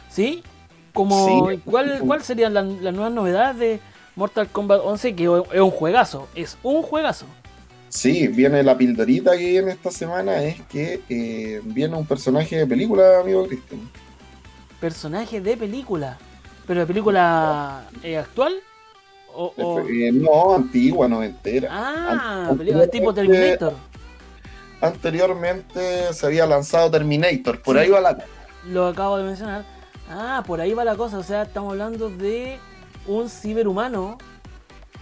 [0.10, 0.44] ¿Sí?
[0.92, 3.80] Como, ¿cuál, ¿Cuál serían las nuevas novedades de
[4.18, 5.16] Mortal Kombat 11?
[5.16, 7.28] Que es un juegazo, es un juegazo.
[7.88, 12.68] Sí, viene la pildorita que viene esta semana, es que eh, viene un personaje de
[12.68, 13.90] película, amigo Cristian.
[14.82, 16.18] ¿Personaje de película?
[16.66, 18.54] ¿Pero de película eh, actual?
[19.36, 21.68] O, eh, no, antigua, noventera.
[21.72, 23.74] Ah, película tipo Terminator.
[24.80, 28.18] Anteriormente se había lanzado Terminator, por ahí va la...
[28.68, 29.66] Lo acabo de mencionar.
[30.10, 32.60] Ah, por ahí va la cosa, o sea, estamos hablando de
[33.08, 34.18] un ciberhumano.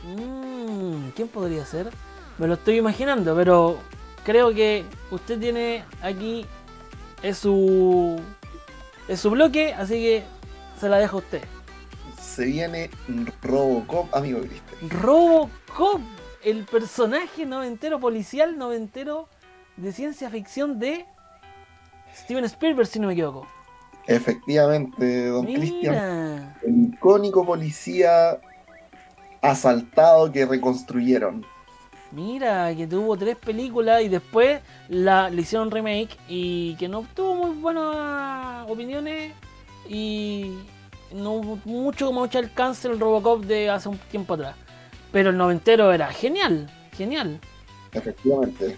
[0.03, 1.89] Mmm, ¿Quién podría ser?
[2.37, 3.77] Me lo estoy imaginando, pero
[4.23, 6.45] creo que usted tiene aquí
[7.21, 8.19] es su
[9.07, 10.23] es su bloque, así que
[10.81, 11.41] se la dejo a usted.
[12.19, 12.89] Se viene
[13.43, 14.89] Robocop, amigo Cristian.
[14.89, 16.01] Robocop,
[16.43, 19.29] el personaje noventero policial noventero
[19.77, 21.05] de ciencia ficción de
[22.15, 23.47] Steven Spielberg, si no me equivoco.
[24.07, 26.55] Efectivamente, don Cristian.
[26.63, 28.41] El icónico policía
[29.41, 31.45] asaltado que reconstruyeron.
[32.11, 37.35] Mira, que tuvo tres películas y después la, le hicieron remake y que no tuvo
[37.35, 39.33] muy buenas opiniones
[39.87, 40.57] y
[41.13, 44.55] no hubo mucho como mucho alcance el Robocop de hace un tiempo atrás.
[45.11, 47.39] Pero el noventero era genial, genial.
[47.91, 48.77] Efectivamente.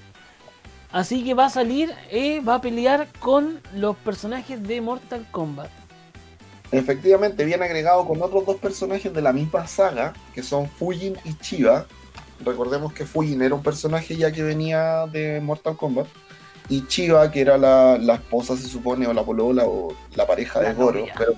[0.92, 5.70] Así que va a salir, eh, va a pelear con los personajes de Mortal Kombat.
[6.72, 11.34] Efectivamente, viene agregado con otros dos personajes de la misma saga, que son Fujin y
[11.36, 11.86] Chiva.
[12.44, 16.08] Recordemos que Fujin era un personaje ya que venía de Mortal Kombat.
[16.70, 20.74] Y Chiva, que era la, esposa, se supone, o la polola, o la pareja de
[20.74, 21.34] Goro, pero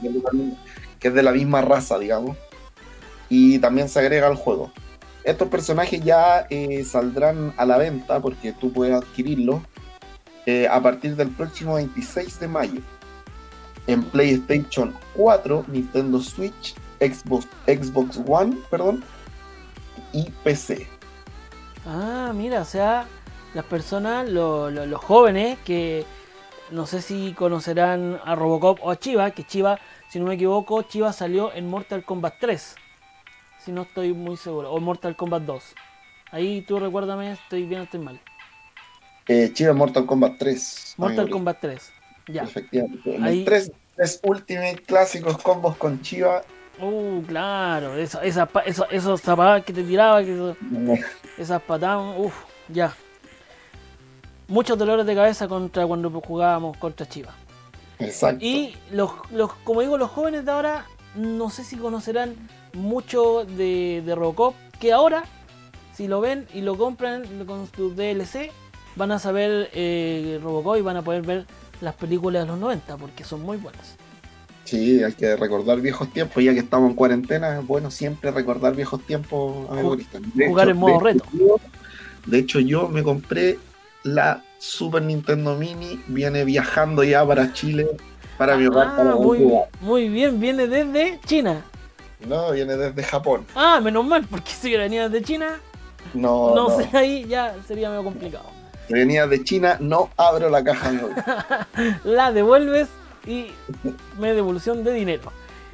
[1.00, 2.38] que es de la misma raza, digamos.
[3.28, 4.72] Y también se agrega al juego.
[5.24, 9.62] Estos personajes ya eh, saldrán a la venta porque tú puedes adquirirlos
[10.46, 12.82] eh, a partir del próximo 26 de mayo
[13.88, 19.04] en PlayStation 4, Nintendo Switch, Xbox, Xbox One, perdón,
[20.14, 20.88] y PC.
[21.86, 23.08] Ah, mira, o sea,
[23.56, 26.06] las personas, los jóvenes que
[26.70, 30.84] no sé si conocerán a Robocop o a Chiva, que Chiva, si no me equivoco,
[30.84, 32.76] Chiva salió en Mortal Kombat 3
[33.66, 34.72] si no estoy muy seguro.
[34.72, 35.64] O Mortal Kombat 2.
[36.32, 38.20] Ahí tú recuérdame, estoy bien o estoy mal.
[39.28, 40.96] Eh, Chiva Mortal Kombat 3.
[40.98, 41.92] Mortal Kombat 3.
[42.28, 42.44] Ya.
[42.44, 43.18] Efectivamente.
[43.22, 43.44] Ahí...
[43.44, 46.44] Tres, tres Ultimate clásicos combos con Chiva.
[46.80, 47.96] Uh, claro.
[47.96, 48.48] Esa, esa,
[48.92, 50.56] esos zapatos que te tiraba, que
[51.40, 52.16] esas patadas.
[52.20, 52.36] Uff,
[52.70, 52.94] ya.
[54.48, 57.34] Muchos dolores de cabeza contra cuando jugábamos contra Chiva.
[58.00, 58.44] Exacto.
[58.44, 62.36] Y los, los, como digo, los jóvenes de ahora, no sé si conocerán
[62.74, 65.24] mucho de, Robocop, que ahora,
[65.94, 68.52] si lo ven y lo compran con su DLC,
[68.96, 71.46] van a saber eh, Robocop y van a poder ver
[71.82, 73.96] las películas de los 90, porque son muy buenas.
[74.66, 78.76] Sí, hay que recordar viejos tiempos, ya que estamos en cuarentena, es bueno siempre recordar
[78.76, 79.68] viejos tiempos,
[80.48, 81.24] Jugar en modo reto.
[82.26, 83.60] de hecho, yo me compré
[84.06, 87.88] la Super Nintendo Mini, viene viajando ya para Chile,
[88.38, 88.88] para mi hogar.
[88.98, 89.52] Ah, muy,
[89.82, 91.64] muy bien, viene desde China.
[92.28, 93.46] No, viene desde Japón.
[93.56, 95.60] Ah, menos mal, porque si venía desde China.
[96.14, 98.46] No, no, sé, ahí ya sería medio complicado.
[98.88, 100.92] Si venía de China, no abro la caja.
[102.04, 102.88] la devuelves
[103.26, 103.48] y
[104.20, 105.32] me devolución de dinero.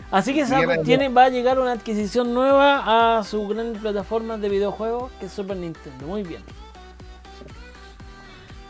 [0.09, 0.45] Así que
[0.85, 5.33] tiene, va a llegar una adquisición nueva a su gran plataforma de videojuegos que es
[5.33, 6.07] Super Nintendo.
[6.07, 6.41] Muy bien.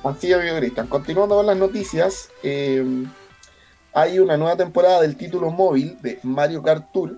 [0.03, 0.87] Así amigo Cristian.
[0.87, 3.05] Continuando con las noticias, eh,
[3.93, 7.17] hay una nueva temporada del título móvil de Mario Kart Tour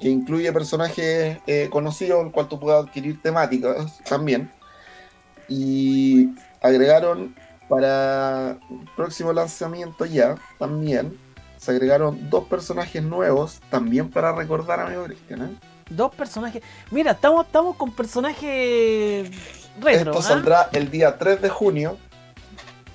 [0.00, 4.50] que incluye personajes eh, conocidos, el cual tú puedes adquirir temáticas también.
[5.48, 6.28] Y
[6.62, 7.34] agregaron
[7.68, 11.18] para el próximo lanzamiento ya, también,
[11.56, 15.42] se agregaron dos personajes nuevos, también para recordar, amigo Cristian.
[15.42, 15.56] ¿eh?
[15.90, 16.62] Dos personajes.
[16.90, 19.30] Mira, estamos, estamos con personajes
[19.80, 20.12] retro.
[20.12, 21.96] Esto saldrá el día 3 de junio.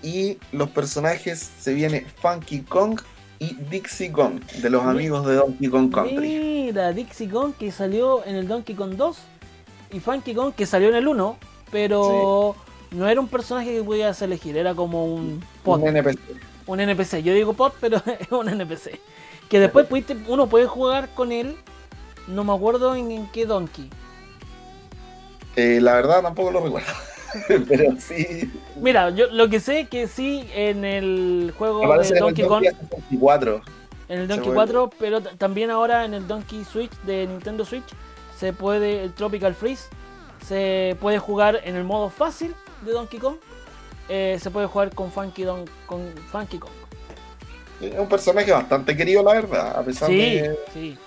[0.02, 3.00] Y los personajes se viene Funky Kong
[3.40, 6.18] y Dixie Kong, de los Mi- amigos de Donkey Kong Country.
[6.18, 9.18] Mira, Dixie Kong que salió en el Donkey Kong 2
[9.92, 11.38] y Funky Kong que salió en el 1,
[11.72, 12.56] pero
[12.92, 16.20] no era un personaje que podías elegir, era como un pod, Un NPC.
[16.68, 17.24] un NPC.
[17.24, 19.00] Yo digo pod, pero es un NPC.
[19.50, 21.56] Que después pudiste, uno puede jugar con él,
[22.28, 23.90] no me acuerdo en, en qué Donkey.
[25.56, 26.88] Eh, la verdad tampoco lo recuerdo.
[27.68, 28.52] Pero sí.
[28.76, 32.46] Mira, yo lo que sé que sí en el juego Aparece de en el Donkey
[32.48, 33.62] Kong, Donkey 64.
[34.10, 34.74] en el Donkey vuelve.
[34.74, 37.86] 4, pero también ahora en el Donkey Switch de Nintendo Switch
[38.38, 39.86] se puede, el Tropical Freeze,
[40.46, 42.54] se puede jugar en el modo fácil
[42.86, 43.38] de Donkey Kong,
[44.10, 46.72] eh, se puede jugar con Funky, Don- con Funky Kong.
[47.82, 49.78] Es un personaje bastante querido, la verdad.
[49.80, 50.60] A pesar Sí, de.
[50.74, 50.98] sí.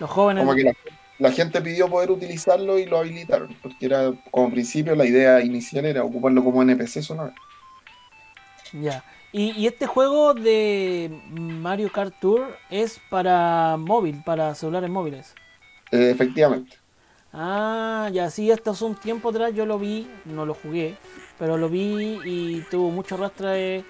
[0.00, 0.42] Los jóvenes.
[0.44, 0.72] Como que la,
[1.18, 3.54] la gente pidió poder utilizarlo y lo habilitaron.
[3.62, 7.32] Porque era, como principio, la idea inicial era ocuparlo como NPC sonoro.
[8.72, 9.04] Ya.
[9.32, 15.34] Y, y este juego de Mario Kart Tour es para móvil, para celulares móviles.
[15.90, 16.78] Eh, efectivamente.
[17.32, 20.96] Ah, ya sí, esto hace un tiempo atrás yo lo vi, no lo jugué,
[21.38, 23.84] pero lo vi y tuvo mucho arrastre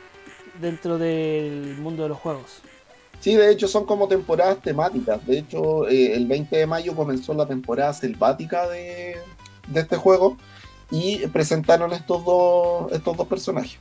[0.61, 2.62] dentro del mundo de los juegos.
[3.21, 5.25] Sí, de hecho son como temporadas temáticas.
[5.27, 9.16] De hecho, eh, el 20 de mayo comenzó la temporada selvática de,
[9.66, 10.37] de este juego
[10.91, 13.79] y presentaron estos dos, estos dos personajes.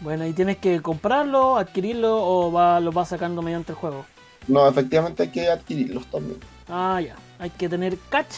[0.00, 4.04] Bueno, y tienes que comprarlo, adquirirlo o va, lo vas sacando mediante el juego.
[4.46, 6.38] No, efectivamente hay que adquirirlos también.
[6.68, 8.36] Ah, ya, hay que tener catch,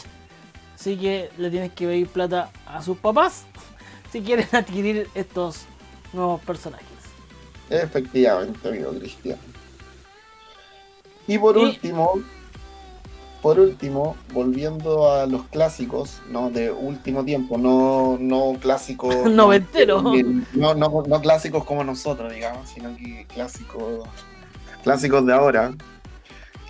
[0.73, 3.43] así que le tienes que pedir plata a sus papás
[4.11, 5.65] si quieren adquirir estos
[6.13, 6.87] nuevos personajes.
[7.69, 9.37] Efectivamente, amigo Cristian.
[11.29, 12.13] Y por Y- último,
[13.41, 16.49] por último, volviendo a los clásicos, ¿no?
[16.49, 19.15] De último tiempo, no, no clásicos.
[19.31, 20.01] Noventero.
[20.53, 24.07] No, no, no clásicos como nosotros, digamos, sino que clásicos,
[24.83, 25.71] clásicos de ahora.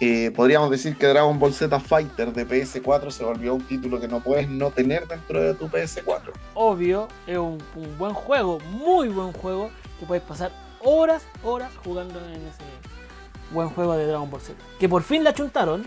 [0.01, 4.07] Eh, podríamos decir que Dragon Ball Z Fighter de PS4 se volvió un título que
[4.07, 6.31] no puedes no tener dentro de tu PS4.
[6.53, 10.51] Obvio, es un, un buen juego, muy buen juego, que puedes pasar
[10.83, 12.63] horas, horas jugando en ese
[13.51, 14.57] buen juego de Dragon Ball Z.
[14.79, 15.85] Que por fin la chuntaron.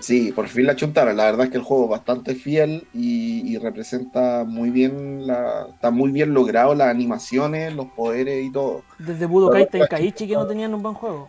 [0.00, 1.16] Sí, por fin la chuntaron.
[1.16, 5.66] La verdad es que el juego es bastante fiel y, y representa muy bien la.
[5.74, 8.82] Está muy bien logrado las animaciones, los poderes y todo.
[8.98, 11.28] Desde Budokai Tenkaichi que no tenían un buen juego.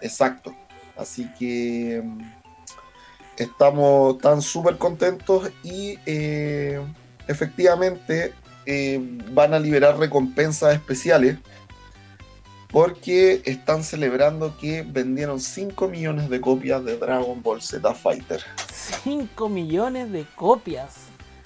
[0.00, 0.54] Exacto.
[0.96, 2.20] Así que mm,
[3.36, 6.80] estamos tan súper contentos y eh,
[7.26, 8.32] efectivamente
[8.66, 9.00] eh,
[9.32, 11.38] van a liberar recompensas especiales
[12.74, 18.40] porque están celebrando que vendieron 5 millones de copias de Dragon Ball Z Fighter.
[19.04, 20.96] 5 millones de copias.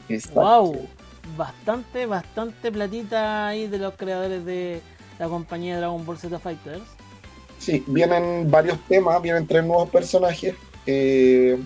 [0.08, 0.40] Exacto.
[0.40, 0.88] Wow.
[1.36, 4.80] Bastante, bastante platita ahí de los creadores de
[5.18, 6.80] la compañía Dragon Ball Z Fighters.
[7.58, 10.54] Sí, vienen varios temas, vienen tres nuevos personajes,
[10.86, 11.58] eh,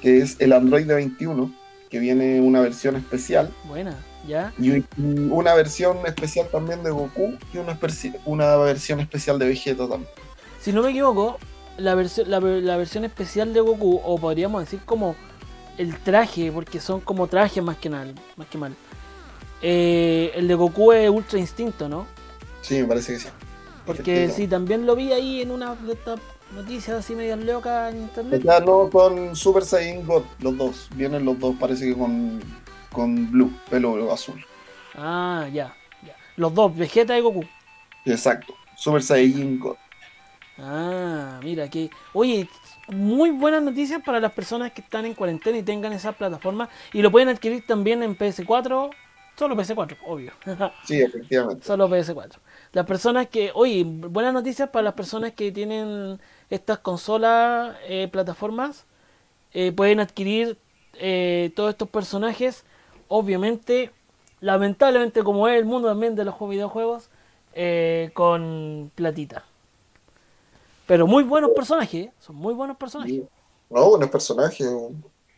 [0.00, 1.52] que es el Android de 21,
[1.90, 3.94] que viene una versión especial, Buena,
[4.26, 4.52] ¿ya?
[4.58, 4.84] y
[5.30, 10.10] una versión especial también de Goku y una, versión especial de Vegeta también.
[10.60, 11.38] Si no me equivoco,
[11.78, 15.14] la, versión la, ver- la versión especial de Goku, o podríamos decir como
[15.78, 18.06] el traje, porque son como trajes más que, nada,
[18.36, 18.74] más que mal.
[19.62, 22.06] Eh, el de Goku es Ultra Instinto, ¿no?
[22.62, 23.28] Sí, me parece que sí.
[23.84, 26.18] Porque sí, también lo vi ahí en una de estas
[26.54, 28.42] noticias así medias locas en internet.
[28.42, 30.88] sea, no con Super Saiyan God, los dos.
[30.96, 32.40] Vienen los dos, parece que con,
[32.90, 34.44] con Blue, pelo azul.
[34.94, 36.16] Ah, ya, ya.
[36.36, 37.50] Los dos, Vegeta y Goku.
[38.04, 39.76] Exacto, Super Saiyan God.
[40.58, 41.90] Ah, mira que.
[42.12, 42.48] Oye,
[42.88, 46.70] muy buenas noticias para las personas que están en cuarentena y tengan esa plataforma.
[46.92, 48.96] Y lo pueden adquirir también en PS4.
[49.36, 50.32] Solo PS4, obvio.
[50.84, 51.66] Sí, efectivamente.
[51.66, 52.38] Solo PS4.
[52.72, 53.50] Las personas que.
[53.54, 58.86] Oye, buenas noticias para las personas que tienen estas consolas, eh, plataformas.
[59.52, 60.58] eh, pueden adquirir
[60.94, 62.64] eh, todos estos personajes.
[63.08, 63.90] Obviamente,
[64.40, 67.08] lamentablemente, como es el mundo también de los juegos- videojuegos,
[67.54, 69.44] eh, con platita.
[70.86, 72.12] Pero muy buenos personajes, ¿eh?
[72.20, 73.22] son muy buenos personajes.
[73.70, 74.68] No, buenos personajes.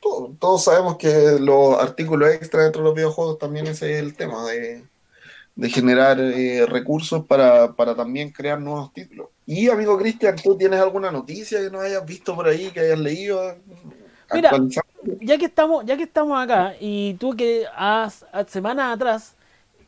[0.01, 4.45] Todo- todos sabemos que los artículos extra dentro de los videojuegos también es el tema
[4.47, 4.85] de,
[5.57, 9.29] de generar eh, recursos para, para también crear nuevos títulos.
[9.47, 12.99] Y amigo Cristian, ¿tú tienes alguna noticia que no hayas visto por ahí, que hayas
[12.99, 13.57] leído?
[14.33, 14.51] Mira,
[15.21, 19.35] ya que estamos, ya que estamos acá, y tú que has, semanas atrás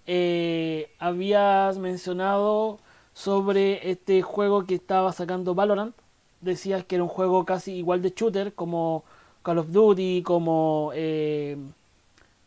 [0.07, 2.78] eh, habías mencionado
[3.12, 5.95] sobre este juego que estaba sacando Valorant,
[6.41, 9.05] decías que era un juego casi igual de shooter como
[9.43, 11.59] Call of Duty, como eh,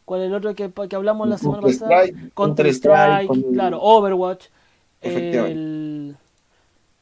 [0.05, 2.05] ¿cuál es el otro que, que hablamos la semana pasada?
[2.33, 4.45] Counter Strike, claro, Overwatch.
[5.01, 6.15] El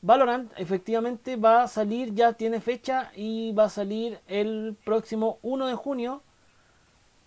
[0.01, 5.67] Valorant efectivamente va a salir, ya tiene fecha y va a salir el próximo 1
[5.67, 6.23] de junio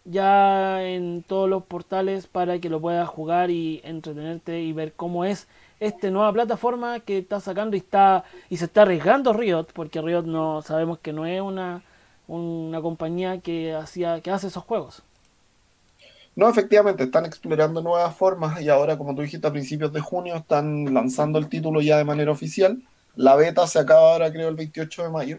[0.05, 5.25] ya en todos los portales para que lo puedas jugar y entretenerte y ver cómo
[5.25, 5.49] es
[5.81, 10.25] esta nueva plataforma que está sacando y está y se está arriesgando Riot porque Riot
[10.25, 11.83] no sabemos que no es una,
[12.29, 15.03] una compañía que hacía que hace esos juegos.
[16.37, 20.35] No, efectivamente, están explorando nuevas formas y ahora, como tú dijiste, a principios de junio
[20.35, 22.83] están lanzando el título ya de manera oficial.
[23.15, 25.39] La beta se acaba ahora, creo, el 28 de mayo.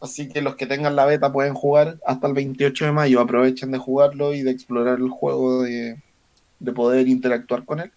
[0.00, 3.20] Así que los que tengan la beta pueden jugar hasta el 28 de mayo.
[3.20, 5.98] Aprovechen de jugarlo y de explorar el juego, de,
[6.74, 7.92] poder interactuar con él.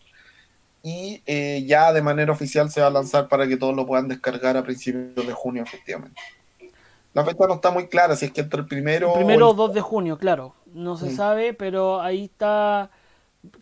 [0.84, 4.08] Y eh, ya de manera oficial se va a lanzar para que todos lo puedan
[4.08, 6.22] descargar a principios de junio, efectivamente.
[7.16, 9.08] La fecha no está muy clara, si es que entre el primero.
[9.14, 10.54] El primero o 2 de junio, claro.
[10.74, 11.16] No se mm.
[11.16, 12.92] sabe, pero ahí está.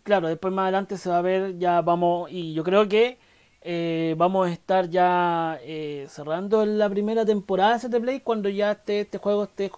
[0.02, 2.30] Claro, después más adelante se va a ver, ya vamos.
[2.32, 3.16] Y yo creo que
[3.62, 8.72] eh, vamos a estar ya eh, cerrando la primera temporada de CT Play cuando ya
[8.72, 9.70] este, este juego esté,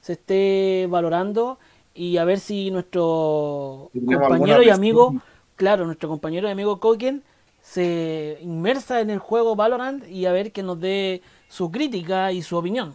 [0.00, 1.58] se esté valorando
[1.92, 5.14] y a ver si nuestro compañero y amigo,
[5.56, 7.24] claro, nuestro compañero y amigo Koken
[7.60, 12.42] se inmersa en el juego Valorant y a ver que nos dé su crítica y
[12.42, 12.94] su opinión.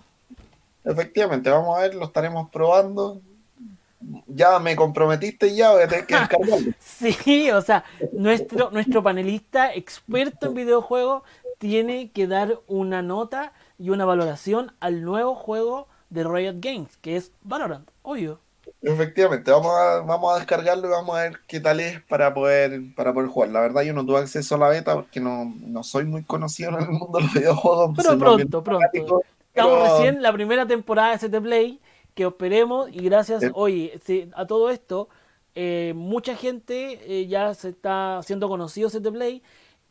[0.83, 3.21] Efectivamente, vamos a ver, lo estaremos probando.
[4.27, 6.71] Ya me comprometiste ya, voy a tener que descargarlo.
[6.79, 11.23] sí, o sea, nuestro, nuestro panelista experto en videojuegos
[11.57, 17.17] tiene que dar una nota y una valoración al nuevo juego de Riot Games, que
[17.17, 18.39] es Valorant, obvio.
[18.81, 22.81] Efectivamente, vamos a, vamos a descargarlo y vamos a ver qué tal es para poder,
[22.95, 23.49] para poder jugar.
[23.49, 26.69] La verdad, yo no tuve acceso a la beta porque no, no soy muy conocido
[26.77, 27.97] en el mundo de los videojuegos.
[27.97, 29.21] Pero pronto, pronto.
[29.53, 31.79] Estamos recién la primera temporada de CT Play,
[32.13, 33.91] que esperemos y gracias, hoy
[34.35, 35.09] a todo esto,
[35.55, 39.41] eh, mucha gente eh, ya se está haciendo conocido CT Play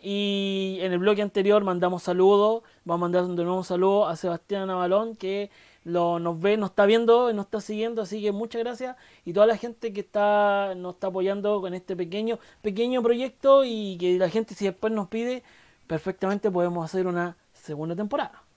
[0.01, 4.15] y en el bloque anterior mandamos saludos, vamos a mandar de nuevo un saludo a
[4.15, 5.51] Sebastián Avalón que
[5.83, 9.47] lo, nos ve, nos está viendo, nos está siguiendo, así que muchas gracias y toda
[9.47, 14.31] la gente que está nos está apoyando con este pequeño pequeño proyecto y que la
[14.31, 15.43] gente si después nos pide,
[15.89, 18.48] perfectamente podemos hacer una segunda temporada.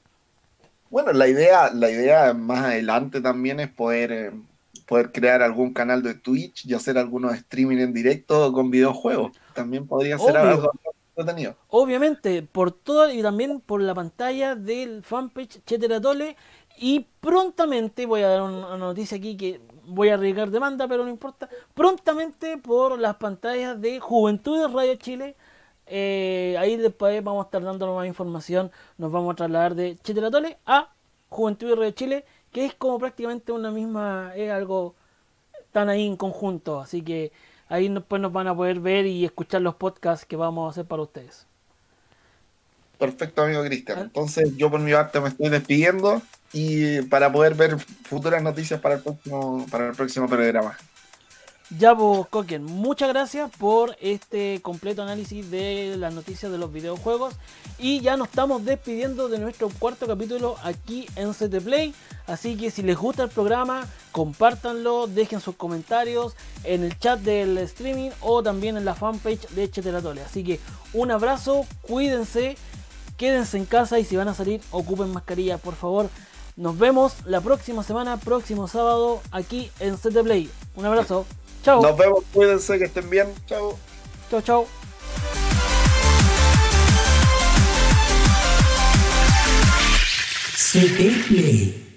[0.92, 4.32] Bueno, la idea, la idea más adelante también es poder, eh,
[4.86, 9.32] poder crear algún canal de Twitch y hacer algunos streaming en directo con videojuegos.
[9.54, 10.70] También podría ser algo
[11.16, 11.56] entretenido.
[11.70, 16.36] Obviamente, por todo y también por la pantalla del fanpage Cheteratole.
[16.78, 21.10] Y prontamente, voy a dar una noticia aquí que voy a arriesgar demanda, pero no
[21.10, 21.48] importa.
[21.74, 25.38] Prontamente por las pantallas de Juventud de Radio Chile
[25.94, 28.72] eh, ahí después vamos a estar dando más información.
[28.98, 30.94] Nos vamos a trasladar de Cheteratole a
[31.28, 34.96] Juventud de Chile, que es como prácticamente una misma, es algo
[35.74, 36.80] tan ahí en conjunto.
[36.80, 37.34] Así que
[37.68, 40.86] ahí después nos van a poder ver y escuchar los podcasts que vamos a hacer
[40.86, 41.46] para ustedes.
[42.98, 44.00] Perfecto, amigo Cristian.
[44.00, 44.02] ¿Ah?
[44.04, 46.22] Entonces, yo por mi parte me estoy despidiendo
[46.54, 50.78] y para poder ver futuras noticias para el próximo, para el próximo programa.
[51.80, 57.36] Ya vos, Koken, muchas gracias por este completo análisis de las noticias de los videojuegos.
[57.80, 61.96] Y ya nos estamos despidiendo de nuestro cuarto capítulo aquí en CT Play.
[62.28, 67.58] Así que si les gusta el programa, compártanlo, dejen sus comentarios en el chat del
[67.60, 70.22] streaming o también en la fanpage de Cheteratole.
[70.24, 70.60] Así que
[70.92, 72.58] un abrazo, cuídense,
[73.16, 76.10] quédense en casa y si van a salir, ocupen mascarilla, por favor.
[76.58, 80.52] Nos vemos la próxima semana, próximo sábado, aquí en CT Play.
[80.76, 81.26] Un abrazo.
[81.64, 81.82] Chao.
[81.82, 83.28] Nos vemos, cuídense, que estén bien.
[83.46, 83.78] Chao.
[84.30, 84.68] Chao, chao.
[90.72, 91.91] CT Play.